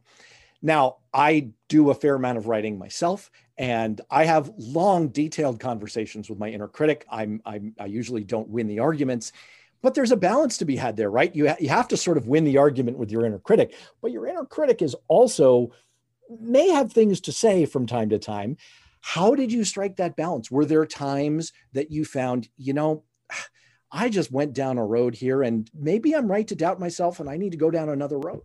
Now, 0.62 0.96
I 1.12 1.50
do 1.68 1.90
a 1.90 1.94
fair 1.94 2.14
amount 2.14 2.38
of 2.38 2.46
writing 2.46 2.78
myself, 2.78 3.30
and 3.60 4.00
I 4.10 4.24
have 4.24 4.50
long, 4.56 5.08
detailed 5.08 5.60
conversations 5.60 6.30
with 6.30 6.38
my 6.38 6.48
inner 6.48 6.66
critic. 6.66 7.04
I'm, 7.10 7.42
I'm 7.44 7.74
I 7.78 7.84
usually 7.84 8.24
don't 8.24 8.48
win 8.48 8.68
the 8.68 8.78
arguments, 8.78 9.32
but 9.82 9.92
there's 9.92 10.12
a 10.12 10.16
balance 10.16 10.56
to 10.58 10.64
be 10.64 10.76
had 10.76 10.96
there, 10.96 11.10
right? 11.10 11.36
You 11.36 11.48
ha- 11.48 11.58
you 11.60 11.68
have 11.68 11.86
to 11.88 11.98
sort 11.98 12.16
of 12.16 12.26
win 12.26 12.44
the 12.44 12.56
argument 12.56 12.96
with 12.96 13.10
your 13.10 13.26
inner 13.26 13.38
critic, 13.38 13.74
but 14.00 14.12
your 14.12 14.26
inner 14.26 14.46
critic 14.46 14.80
is 14.80 14.96
also 15.08 15.72
may 16.40 16.70
have 16.70 16.90
things 16.90 17.20
to 17.20 17.32
say 17.32 17.66
from 17.66 17.86
time 17.86 18.08
to 18.08 18.18
time. 18.18 18.56
How 19.02 19.34
did 19.34 19.52
you 19.52 19.62
strike 19.64 19.96
that 19.96 20.16
balance? 20.16 20.50
Were 20.50 20.64
there 20.64 20.86
times 20.86 21.52
that 21.74 21.90
you 21.90 22.06
found, 22.06 22.48
you 22.56 22.72
know, 22.72 23.04
I 23.92 24.08
just 24.08 24.32
went 24.32 24.54
down 24.54 24.78
a 24.78 24.86
road 24.86 25.14
here 25.14 25.42
and 25.42 25.70
maybe 25.74 26.14
I'm 26.14 26.30
right 26.30 26.48
to 26.48 26.54
doubt 26.54 26.80
myself 26.80 27.20
and 27.20 27.28
I 27.28 27.36
need 27.36 27.52
to 27.52 27.58
go 27.58 27.70
down 27.70 27.90
another 27.90 28.18
road? 28.18 28.44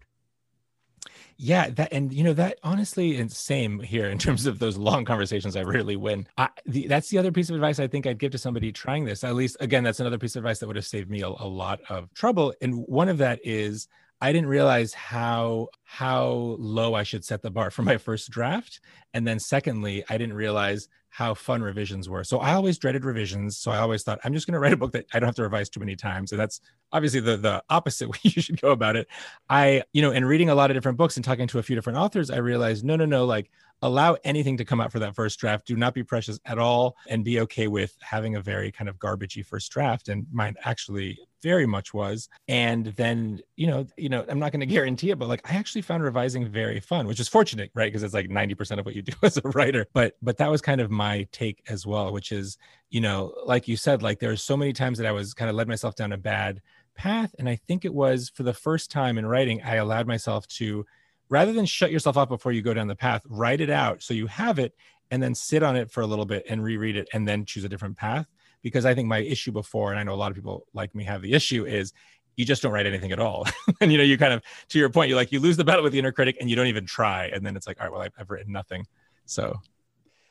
Yeah, 1.38 1.70
that 1.72 1.90
and 1.92 2.14
you 2.14 2.24
know 2.24 2.34
that 2.34 2.60
honestly, 2.64 3.18
and 3.18 3.30
same 3.30 3.80
here 3.80 4.08
in 4.08 4.18
terms 4.18 4.46
of 4.46 4.60
those 4.60 4.78
long 4.78 5.04
conversations. 5.04 5.56
I 5.58 5.64
rarely 5.64 5.98
win. 5.98 6.28
I, 6.38 6.50
the, 6.66 6.88
that's 6.88 7.10
the 7.10 7.18
other 7.18 7.32
piece 7.32 7.50
of 7.50 7.56
advice 7.56 7.80
I 7.80 7.88
think 7.88 8.08
I'd 8.08 8.20
give 8.20 8.32
to 8.32 8.38
somebody 8.38 8.72
trying 8.72 9.04
this. 9.04 9.24
At 9.24 9.36
least, 9.36 9.58
again, 9.60 9.84
that's 9.84 10.00
another 10.00 10.18
piece 10.18 10.36
of 10.36 10.42
advice 10.42 10.60
that 10.60 10.68
would 10.68 10.78
have 10.78 10.86
saved 10.86 11.10
me 11.10 11.22
a, 11.22 11.28
a 11.28 11.48
lot 11.48 11.82
of 11.90 12.14
trouble. 12.14 12.54
And 12.62 12.86
one 12.88 13.10
of 13.10 13.18
that 13.18 13.40
is 13.44 13.88
I 14.22 14.32
didn't 14.32 14.48
realize 14.48 14.94
how 14.94 15.68
how 15.84 16.56
low 16.58 16.94
I 16.94 17.04
should 17.04 17.26
set 17.26 17.42
the 17.42 17.52
bar 17.52 17.70
for 17.70 17.82
my 17.84 17.98
first 17.98 18.30
draft. 18.30 18.80
And 19.14 19.28
then 19.28 19.40
secondly, 19.40 20.06
I 20.10 20.18
didn't 20.18 20.36
realize 20.36 20.88
how 21.16 21.34
fun 21.34 21.62
revisions 21.62 22.10
were. 22.10 22.26
So 22.26 22.40
I 22.40 22.56
always 22.56 22.78
dreaded 22.78 23.06
revisions. 23.06 23.56
So 23.58 23.72
I 23.72 23.78
always 23.78 24.04
thought 24.04 24.20
I'm 24.26 24.34
just 24.34 24.46
going 24.48 24.52
to 24.52 24.60
write 24.60 24.74
a 24.74 24.78
book 24.78 24.92
that 24.92 25.06
I 25.14 25.20
don't 25.20 25.28
have 25.28 25.36
to 25.36 25.44
revise 25.44 25.70
too 25.70 25.80
many 25.80 25.96
times. 25.96 26.34
And 26.34 26.42
that's 26.42 26.60
obviously 26.92 27.22
the 27.22 27.38
the 27.38 27.64
opposite 27.70 28.10
way 28.12 28.20
you 28.24 28.42
should 28.42 28.60
go 28.60 28.72
about 28.72 28.98
it. 28.98 29.08
I, 29.50 29.84
you 29.94 30.02
know, 30.02 30.12
in 30.12 30.26
reading 30.26 30.50
a 30.50 30.56
lot 30.56 30.72
of 30.72 30.76
different 30.76 30.98
books 30.98 31.16
and 31.16 31.24
talking 31.24 31.48
to 31.48 31.60
a 31.60 31.64
few 31.64 31.74
different 31.74 32.00
authors, 32.00 32.30
I 32.30 32.40
realized 32.40 32.84
no, 32.84 32.98
no, 32.98 33.06
no, 33.06 33.24
like 33.24 33.50
allow 33.82 34.18
anything 34.24 34.58
to 34.58 34.66
come 34.66 34.82
out 34.82 34.92
for 34.92 35.00
that 35.00 35.16
first 35.16 35.40
draft. 35.40 35.68
Do 35.68 35.78
not 35.78 35.94
be 35.94 36.04
precious 36.04 36.40
at 36.46 36.58
all 36.58 36.98
and 37.08 37.24
be 37.24 37.40
okay 37.42 37.68
with 37.68 37.96
having 38.02 38.36
a 38.36 38.42
very 38.42 38.72
kind 38.72 38.90
of 38.90 38.98
garbagey 38.98 39.46
first 39.46 39.72
draft. 39.72 40.10
And 40.10 40.26
mine 40.34 40.56
actually 40.64 41.18
very 41.46 41.68
much 41.68 41.94
was. 41.94 42.28
And 42.48 42.88
then, 42.88 43.40
you 43.56 43.68
know, 43.68 43.86
you 43.98 44.10
know, 44.10 44.26
I'm 44.28 44.40
not 44.40 44.52
going 44.52 44.60
to 44.66 44.66
guarantee 44.66 45.12
it, 45.12 45.20
but 45.20 45.28
like 45.28 45.50
I 45.50 45.56
actually 45.56 45.84
found 45.84 46.04
revising 46.04 46.48
very 46.50 46.80
fun, 46.80 47.08
which 47.08 47.20
is 47.20 47.28
fortunate, 47.28 47.70
right? 47.76 47.88
Because 47.88 48.02
it's 48.02 48.16
like 48.16 48.30
90% 48.30 48.80
of 48.80 48.86
what 48.86 48.96
you 48.96 49.04
do 49.04 49.14
as 49.24 49.38
a 49.38 49.48
writer. 49.50 49.86
But 49.94 50.16
but 50.22 50.38
that 50.38 50.50
was 50.50 50.62
kind 50.62 50.82
of 50.82 50.90
my 50.90 51.05
take 51.32 51.64
as 51.70 51.86
well, 51.86 52.12
which 52.12 52.32
is, 52.32 52.58
you 52.90 53.02
know, 53.02 53.34
like 53.46 53.68
you 53.68 53.78
said, 53.78 54.02
like 54.02 54.20
there's 54.20 54.44
so 54.44 54.58
many 54.58 54.74
times 54.74 54.98
that 54.98 55.08
I 55.08 55.12
was 55.12 55.34
kind 55.34 55.50
of 55.50 55.56
led 55.56 55.68
myself 55.68 55.96
down 55.96 56.12
a 56.12 56.18
bad 56.18 56.62
path. 56.96 57.34
And 57.40 57.48
I 57.50 57.56
think 57.56 57.86
it 57.86 57.94
was 57.94 58.32
for 58.34 58.44
the 58.44 58.54
first 58.54 58.92
time 58.92 59.18
in 59.18 59.26
writing, 59.26 59.62
I 59.64 59.76
allowed 59.76 60.08
myself 60.08 60.48
to 60.60 60.86
rather 61.30 61.54
than 61.54 61.66
shut 61.66 61.92
yourself 61.92 62.18
up 62.18 62.30
before 62.30 62.52
you 62.52 62.62
go 62.62 62.74
down 62.74 62.88
the 62.88 62.96
path, 62.96 63.22
write 63.28 63.62
it 63.62 63.70
out 63.70 64.02
so 64.02 64.14
you 64.14 64.28
have 64.28 64.60
it 64.60 64.74
and 65.12 65.22
then 65.22 65.36
sit 65.36 65.64
on 65.64 65.76
it 65.76 65.92
for 65.92 66.02
a 66.02 66.08
little 66.08 66.26
bit 66.26 66.46
and 66.50 66.64
reread 66.64 66.96
it 66.96 67.08
and 67.14 67.28
then 67.28 67.46
choose 67.46 67.64
a 67.64 67.70
different 67.70 67.98
path. 67.98 68.28
Because 68.62 68.86
I 68.86 68.96
think 68.96 69.08
my 69.08 69.20
issue 69.20 69.52
before, 69.52 69.92
and 69.92 70.00
I 70.00 70.04
know 70.04 70.14
a 70.14 70.16
lot 70.16 70.32
of 70.32 70.36
people 70.36 70.66
like 70.74 70.96
me 70.96 71.04
have 71.04 71.22
the 71.22 71.34
issue, 71.34 71.66
is 71.66 71.94
you 72.36 72.46
just 72.46 72.62
don't 72.62 72.72
write 72.72 72.86
anything 72.86 73.12
at 73.12 73.20
all. 73.20 73.48
and 73.82 73.92
you 73.92 73.98
know, 73.98 74.04
you 74.04 74.18
kind 74.18 74.34
of 74.34 74.42
to 74.70 74.80
your 74.80 74.90
point, 74.90 75.10
you 75.10 75.16
like 75.16 75.32
you 75.32 75.40
lose 75.40 75.58
the 75.58 75.64
battle 75.64 75.84
with 75.84 75.94
the 75.94 76.00
inner 76.00 76.12
critic 76.12 76.38
and 76.40 76.50
you 76.50 76.56
don't 76.56 76.68
even 76.68 76.86
try. 76.86 77.28
And 77.28 77.46
then 77.46 77.56
it's 77.56 77.68
like, 77.68 77.80
all 77.80 77.86
right, 77.86 77.94
well, 77.94 78.02
I've, 78.02 78.14
I've 78.18 78.30
written 78.30 78.52
nothing. 78.52 78.86
So 79.26 79.60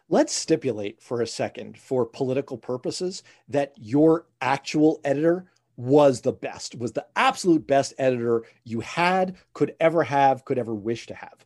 let's 0.08 0.34
stipulate 0.34 1.00
for 1.00 1.23
a 1.23 1.26
second 1.26 1.78
for 1.78 2.04
political 2.04 2.58
purposes 2.58 3.23
that 3.49 3.73
your 3.76 4.26
actual 4.40 5.00
editor 5.04 5.50
was 5.76 6.21
the 6.21 6.32
best, 6.32 6.76
was 6.76 6.93
the 6.93 7.06
absolute 7.17 7.67
best 7.67 7.95
editor 7.99 8.45
you 8.64 8.80
had, 8.80 9.36
could 9.54 9.75
ever 9.80 10.04
have, 10.04 10.45
could 10.45 10.58
ever 10.58 10.75
wish 10.75 11.06
to 11.06 11.14
have. 11.14 11.45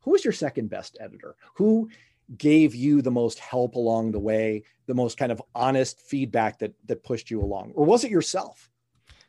Who 0.00 0.12
was 0.12 0.24
your 0.24 0.32
second 0.32 0.68
best 0.68 0.96
editor? 1.00 1.36
Who 1.54 1.88
gave 2.36 2.74
you 2.74 3.02
the 3.02 3.10
most 3.10 3.38
help 3.38 3.74
along 3.74 4.12
the 4.12 4.20
way, 4.20 4.64
the 4.86 4.94
most 4.94 5.16
kind 5.16 5.32
of 5.32 5.42
honest 5.54 6.00
feedback 6.00 6.58
that 6.58 6.74
that 6.86 7.02
pushed 7.04 7.30
you 7.30 7.40
along? 7.40 7.72
Or 7.74 7.84
was 7.84 8.04
it 8.04 8.10
yourself? 8.10 8.70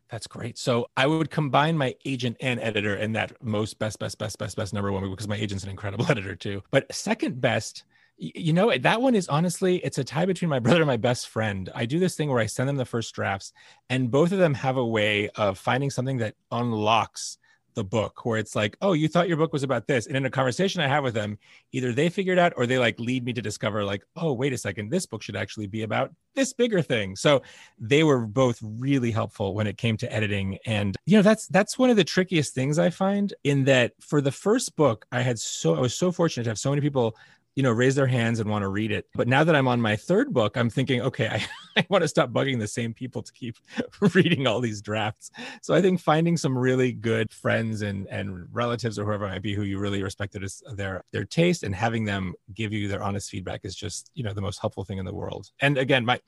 That's 0.09 0.27
great. 0.27 0.57
So 0.57 0.87
I 0.97 1.07
would 1.07 1.29
combine 1.29 1.77
my 1.77 1.95
agent 2.03 2.35
and 2.41 2.59
editor 2.59 2.95
in 2.95 3.13
that 3.13 3.41
most 3.41 3.79
best, 3.79 3.97
best, 3.97 4.17
best, 4.17 4.37
best, 4.37 4.57
best 4.57 4.73
number 4.73 4.91
one 4.91 5.09
because 5.09 5.27
my 5.27 5.37
agent's 5.37 5.63
an 5.63 5.69
incredible 5.69 6.05
editor 6.09 6.35
too. 6.35 6.61
But 6.69 6.93
second 6.93 7.39
best 7.39 7.85
you 8.21 8.53
know 8.53 8.69
eh, 8.69 8.77
that 8.77 9.01
one 9.01 9.15
is 9.15 9.27
honestly 9.27 9.77
it's 9.77 9.97
a 9.97 10.03
tie 10.03 10.25
between 10.25 10.49
my 10.49 10.59
brother 10.65 10.81
and 10.81 10.87
my 10.87 10.97
best 10.97 11.27
friend. 11.27 11.69
I 11.73 11.85
do 11.85 11.99
this 11.99 12.15
thing 12.15 12.29
where 12.29 12.39
i 12.39 12.45
send 12.45 12.69
them 12.69 12.77
the 12.77 12.85
first 12.85 13.13
drafts 13.13 13.51
and 13.89 14.11
both 14.11 14.31
of 14.31 14.37
them 14.37 14.53
have 14.53 14.77
a 14.77 14.85
way 14.85 15.29
of 15.29 15.57
finding 15.57 15.89
something 15.89 16.17
that 16.17 16.35
unlocks 16.51 17.37
the 17.73 17.83
book 17.83 18.25
where 18.25 18.37
it's 18.37 18.53
like 18.55 18.75
oh 18.81 18.93
you 18.93 19.07
thought 19.07 19.27
your 19.27 19.37
book 19.37 19.53
was 19.53 19.63
about 19.63 19.87
this. 19.87 20.05
And 20.05 20.15
in 20.15 20.25
a 20.25 20.29
conversation 20.29 20.81
i 20.81 20.87
have 20.87 21.03
with 21.03 21.15
them 21.15 21.37
either 21.71 21.93
they 21.93 22.09
figure 22.09 22.33
it 22.33 22.39
out 22.39 22.53
or 22.57 22.67
they 22.67 22.77
like 22.77 22.99
lead 22.99 23.25
me 23.25 23.33
to 23.33 23.41
discover 23.41 23.83
like 23.83 24.03
oh 24.15 24.33
wait 24.33 24.53
a 24.53 24.57
second 24.57 24.89
this 24.89 25.05
book 25.05 25.23
should 25.23 25.35
actually 25.35 25.67
be 25.67 25.81
about 25.81 26.11
this 26.35 26.53
bigger 26.53 26.81
thing. 26.81 27.15
So 27.15 27.41
they 27.77 28.03
were 28.03 28.25
both 28.25 28.59
really 28.61 29.11
helpful 29.11 29.53
when 29.53 29.67
it 29.67 29.77
came 29.77 29.97
to 29.97 30.13
editing 30.13 30.57
and 30.65 30.95
you 31.05 31.17
know 31.17 31.21
that's 31.21 31.47
that's 31.47 31.77
one 31.77 31.89
of 31.89 31.97
the 31.97 32.03
trickiest 32.03 32.53
things 32.53 32.79
i 32.79 32.89
find 32.89 33.33
in 33.43 33.63
that 33.65 33.93
for 33.99 34.21
the 34.21 34.31
first 34.31 34.75
book 34.75 35.05
i 35.11 35.21
had 35.21 35.39
so 35.39 35.75
i 35.75 35.79
was 35.79 35.95
so 35.95 36.11
fortunate 36.11 36.43
to 36.43 36.49
have 36.49 36.59
so 36.59 36.69
many 36.69 36.81
people 36.81 37.15
you 37.55 37.63
know, 37.63 37.71
raise 37.71 37.95
their 37.95 38.07
hands 38.07 38.39
and 38.39 38.49
want 38.49 38.63
to 38.63 38.69
read 38.69 38.91
it. 38.91 39.07
But 39.13 39.27
now 39.27 39.43
that 39.43 39.55
I'm 39.55 39.67
on 39.67 39.81
my 39.81 39.95
third 39.95 40.33
book, 40.33 40.55
I'm 40.55 40.69
thinking, 40.69 41.01
okay, 41.01 41.27
I, 41.27 41.45
I 41.77 41.85
want 41.89 42.01
to 42.03 42.07
stop 42.07 42.31
bugging 42.31 42.59
the 42.59 42.67
same 42.67 42.93
people 42.93 43.21
to 43.21 43.31
keep 43.33 43.57
reading 44.13 44.47
all 44.47 44.61
these 44.61 44.81
drafts. 44.81 45.31
So 45.61 45.73
I 45.73 45.81
think 45.81 45.99
finding 45.99 46.37
some 46.37 46.57
really 46.57 46.93
good 46.93 47.31
friends 47.33 47.81
and 47.81 48.07
and 48.07 48.47
relatives 48.51 48.97
or 48.97 49.05
whoever 49.05 49.25
it 49.25 49.29
might 49.29 49.41
be 49.41 49.53
who 49.53 49.63
you 49.63 49.79
really 49.79 50.03
respected 50.03 50.43
is 50.43 50.63
their 50.73 51.03
their 51.11 51.25
taste 51.25 51.63
and 51.63 51.75
having 51.75 52.05
them 52.05 52.33
give 52.53 52.71
you 52.73 52.87
their 52.87 53.03
honest 53.03 53.29
feedback 53.29 53.61
is 53.63 53.75
just, 53.75 54.11
you 54.13 54.23
know, 54.23 54.33
the 54.33 54.41
most 54.41 54.59
helpful 54.59 54.83
thing 54.83 54.97
in 54.97 55.05
the 55.05 55.13
world. 55.13 55.49
And 55.59 55.77
again, 55.77 56.05
my 56.05 56.19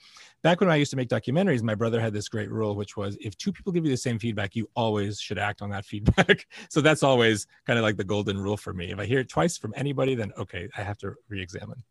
back 0.43 0.59
when 0.59 0.69
I 0.69 0.75
used 0.75 0.91
to 0.91 0.97
make 0.97 1.09
documentaries, 1.09 1.63
my 1.63 1.75
brother 1.75 2.01
had 2.01 2.13
this 2.13 2.27
great 2.27 2.51
rule, 2.51 2.75
which 2.75 2.97
was 2.97 3.17
if 3.21 3.37
two 3.37 3.51
people 3.51 3.71
give 3.71 3.85
you 3.85 3.91
the 3.91 3.97
same 3.97 4.19
feedback, 4.19 4.55
you 4.55 4.69
always 4.75 5.19
should 5.19 5.39
act 5.39 5.61
on 5.61 5.69
that 5.69 5.85
feedback. 5.93 6.47
so 6.69 6.81
that's 6.81 7.03
always 7.03 7.47
kind 7.65 7.79
of 7.79 7.83
like 7.83 7.97
the 7.97 8.03
golden 8.03 8.37
rule 8.37 8.57
for 8.57 8.73
me. 8.73 8.91
If 8.91 8.99
I 8.99 9.05
hear 9.05 9.19
it 9.19 9.29
twice 9.29 9.57
from 9.57 9.73
anybody, 9.75 10.15
then 10.15 10.33
okay, 10.37 10.67
I 10.77 10.81
have 10.81 10.97
to 10.99 11.12
re-examine. 11.29 11.83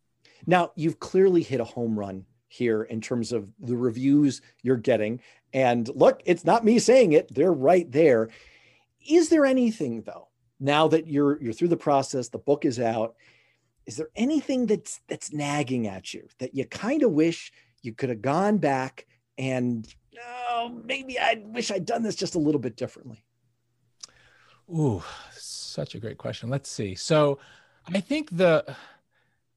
Now 0.46 0.72
you've 0.76 1.00
clearly 1.00 1.42
hit 1.42 1.60
a 1.60 1.64
home 1.64 1.98
run 1.98 2.26
here 2.48 2.82
in 2.82 3.00
terms 3.00 3.32
of 3.32 3.48
the 3.60 3.76
reviews 3.76 4.42
you're 4.62 4.76
getting. 4.76 5.20
And 5.52 5.88
look, 5.94 6.22
it's 6.26 6.44
not 6.44 6.64
me 6.64 6.78
saying 6.78 7.12
it, 7.12 7.32
they're 7.34 7.52
right 7.52 7.90
there. 7.90 8.28
Is 9.08 9.28
there 9.30 9.44
anything 9.46 10.02
though, 10.02 10.28
now 10.60 10.88
that 10.88 11.08
you're 11.08 11.42
you're 11.42 11.52
through 11.52 11.68
the 11.68 11.76
process, 11.76 12.28
the 12.28 12.38
book 12.38 12.64
is 12.64 12.78
out, 12.78 13.14
is 13.86 13.96
there 13.96 14.10
anything 14.16 14.66
that's 14.66 15.00
that's 15.08 15.32
nagging 15.32 15.86
at 15.86 16.14
you 16.14 16.28
that 16.38 16.54
you 16.54 16.64
kind 16.66 17.02
of 17.02 17.12
wish 17.12 17.52
you 17.82 17.92
could 17.92 18.10
have 18.10 18.22
gone 18.22 18.58
back 18.58 19.06
and 19.38 19.92
oh, 20.50 20.80
maybe 20.84 21.18
I 21.18 21.42
wish 21.46 21.70
I'd 21.70 21.86
done 21.86 22.02
this 22.02 22.14
just 22.14 22.34
a 22.34 22.38
little 22.38 22.60
bit 22.60 22.76
differently? 22.76 23.24
Ooh, 24.70 25.02
such 25.32 25.94
a 25.94 25.98
great 25.98 26.18
question. 26.18 26.48
Let's 26.48 26.70
see. 26.70 26.94
So 26.94 27.38
I 27.86 28.00
think 28.00 28.36
the 28.36 28.64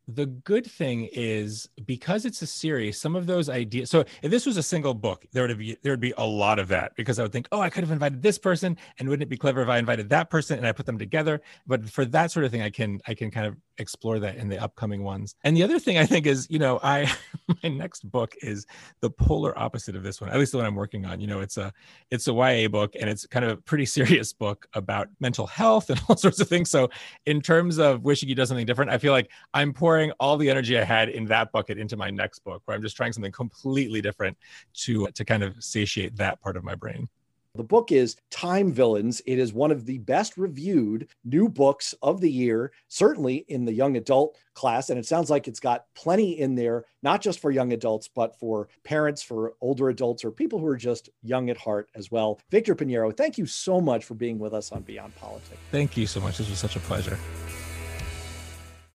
the 0.08 0.26
good 0.26 0.66
thing 0.66 1.10
is 1.12 1.68
because 1.86 2.26
it's 2.26 2.42
a 2.42 2.48
series 2.48 3.00
some 3.00 3.16
of 3.16 3.26
those 3.26 3.50
ideas 3.50 3.90
so 3.90 4.04
if 4.22 4.30
this 4.30 4.46
was 4.46 4.58
a 4.58 4.64
single 4.64 4.94
book 4.94 5.26
there 5.32 5.48
would 5.48 5.58
be 5.58 5.76
there 5.82 5.92
would 5.92 6.00
be 6.00 6.14
a 6.18 6.26
lot 6.26 6.60
of 6.60 6.68
that 6.68 6.96
because 6.96 7.18
i 7.18 7.24
would 7.24 7.32
think 7.32 7.48
oh 7.52 7.60
i 7.60 7.70
could 7.70 7.84
have 7.84 7.92
invited 7.92 8.22
this 8.22 8.38
person 8.38 8.78
and 9.00 9.10
wouldn't 9.10 9.24
it 9.24 9.30
be 9.30 9.38
clever 9.38 9.62
if 9.62 9.70
i 9.70 9.78
invited 9.78 10.08
that 10.10 10.30
person 10.30 10.58
and 10.58 10.68
i 10.68 10.72
put 10.72 10.86
them 10.86 10.98
together? 10.98 11.42
But 11.66 11.90
for 11.90 12.06
that 12.06 12.32
sort 12.32 12.46
of 12.46 12.52
thing 12.52 12.62
i 12.62 12.70
can 12.70 13.00
i 13.08 13.14
can 13.14 13.32
kind 13.32 13.48
of 13.48 13.58
explore 13.78 14.20
that 14.20 14.38
in 14.38 14.48
the 14.48 14.58
upcoming 14.62 15.04
ones. 15.04 15.36
And 15.44 15.58
the 15.58 15.64
other 15.64 15.80
thing 15.80 15.98
i 15.98 16.06
think 16.06 16.28
is 16.28 16.48
you 16.50 16.60
know 16.60 16.80
i 16.84 17.12
my 17.64 17.70
next 17.70 18.10
book 18.10 18.36
is 18.42 18.66
the 19.02 19.10
polar 19.10 19.58
opposite 19.58 19.96
of 19.96 20.04
this 20.04 20.22
one 20.22 20.30
at 20.30 20.38
least 20.40 20.52
the 20.52 20.58
one 20.58 20.66
i'm 20.66 20.76
working 20.76 21.06
on 21.06 21.20
you 21.20 21.28
know 21.28 21.42
it's 21.42 21.58
a 21.58 21.74
it's 22.12 22.28
a 22.28 22.34
ya 22.34 22.68
book 22.68 22.96
and 23.00 23.10
it's 23.10 23.26
kind 23.26 23.44
of 23.44 23.52
a 23.52 23.58
pretty 23.58 23.86
serious 23.98 24.34
book 24.34 24.68
about 24.74 25.10
mental 25.20 25.48
health 25.48 25.90
and 25.90 26.00
all 26.08 26.16
sorts 26.16 26.40
of 26.40 26.48
things. 26.48 26.70
So 26.70 26.90
in 27.26 27.42
terms 27.42 27.80
of 27.80 28.04
wishing 28.04 28.30
you 28.30 28.36
do 28.36 28.46
something 28.46 28.66
different 28.66 28.92
i 28.92 28.98
feel 28.98 29.12
like 29.12 29.30
i'm 29.54 29.74
pouring 29.74 29.95
pouring 29.96 30.12
all 30.20 30.36
the 30.36 30.50
energy 30.50 30.78
I 30.78 30.84
had 30.84 31.08
in 31.08 31.26
that 31.28 31.54
bucket 31.54 31.78
into 31.78 31.96
my 31.96 32.10
next 32.10 32.40
book, 32.40 32.62
where 32.66 32.76
I'm 32.76 32.84
just 32.84 32.98
trying 32.98 33.14
something 33.14 33.32
completely 33.32 34.02
different 34.02 34.38
to 34.84 35.08
to 35.08 35.24
kind 35.24 35.42
of 35.42 35.64
satiate 35.64 36.18
that 36.18 36.42
part 36.42 36.58
of 36.58 36.66
my 36.66 36.76
brain. 36.76 37.08
The 37.56 37.64
book 37.64 37.94
is 37.94 38.18
Time 38.30 38.74
Villains. 38.74 39.22
It 39.26 39.40
is 39.40 39.54
one 39.54 39.72
of 39.72 39.86
the 39.86 40.00
best 40.00 40.36
reviewed 40.36 41.08
new 41.24 41.48
books 41.48 41.96
of 42.02 42.20
the 42.20 42.30
year, 42.30 42.74
certainly 42.90 43.46
in 43.48 43.64
the 43.64 43.72
young 43.72 43.96
adult 43.96 44.38
class. 44.56 44.90
And 44.90 45.00
it 45.00 45.06
sounds 45.06 45.30
like 45.30 45.48
it's 45.48 45.62
got 45.62 45.86
plenty 45.96 46.38
in 46.38 46.56
there, 46.56 46.84
not 47.02 47.22
just 47.22 47.40
for 47.40 47.52
young 47.52 47.72
adults, 47.72 48.10
but 48.14 48.38
for 48.38 48.68
parents, 48.84 49.24
for 49.24 49.54
older 49.62 49.88
adults, 49.88 50.26
or 50.26 50.32
people 50.32 50.60
who 50.60 50.66
are 50.66 50.76
just 50.76 51.10
young 51.24 51.50
at 51.50 51.56
heart 51.56 51.90
as 51.96 52.12
well. 52.12 52.42
Victor 52.52 52.76
Piñeiro, 52.76 53.16
thank 53.16 53.38
you 53.38 53.46
so 53.46 53.80
much 53.80 54.04
for 54.04 54.16
being 54.16 54.38
with 54.38 54.54
us 54.54 54.74
on 54.74 54.82
Beyond 54.82 55.16
Politics. 55.16 55.62
Thank 55.72 55.96
you 55.96 56.08
so 56.08 56.20
much. 56.20 56.38
This 56.38 56.50
was 56.50 56.60
such 56.60 56.76
a 56.76 56.82
pleasure. 56.82 57.18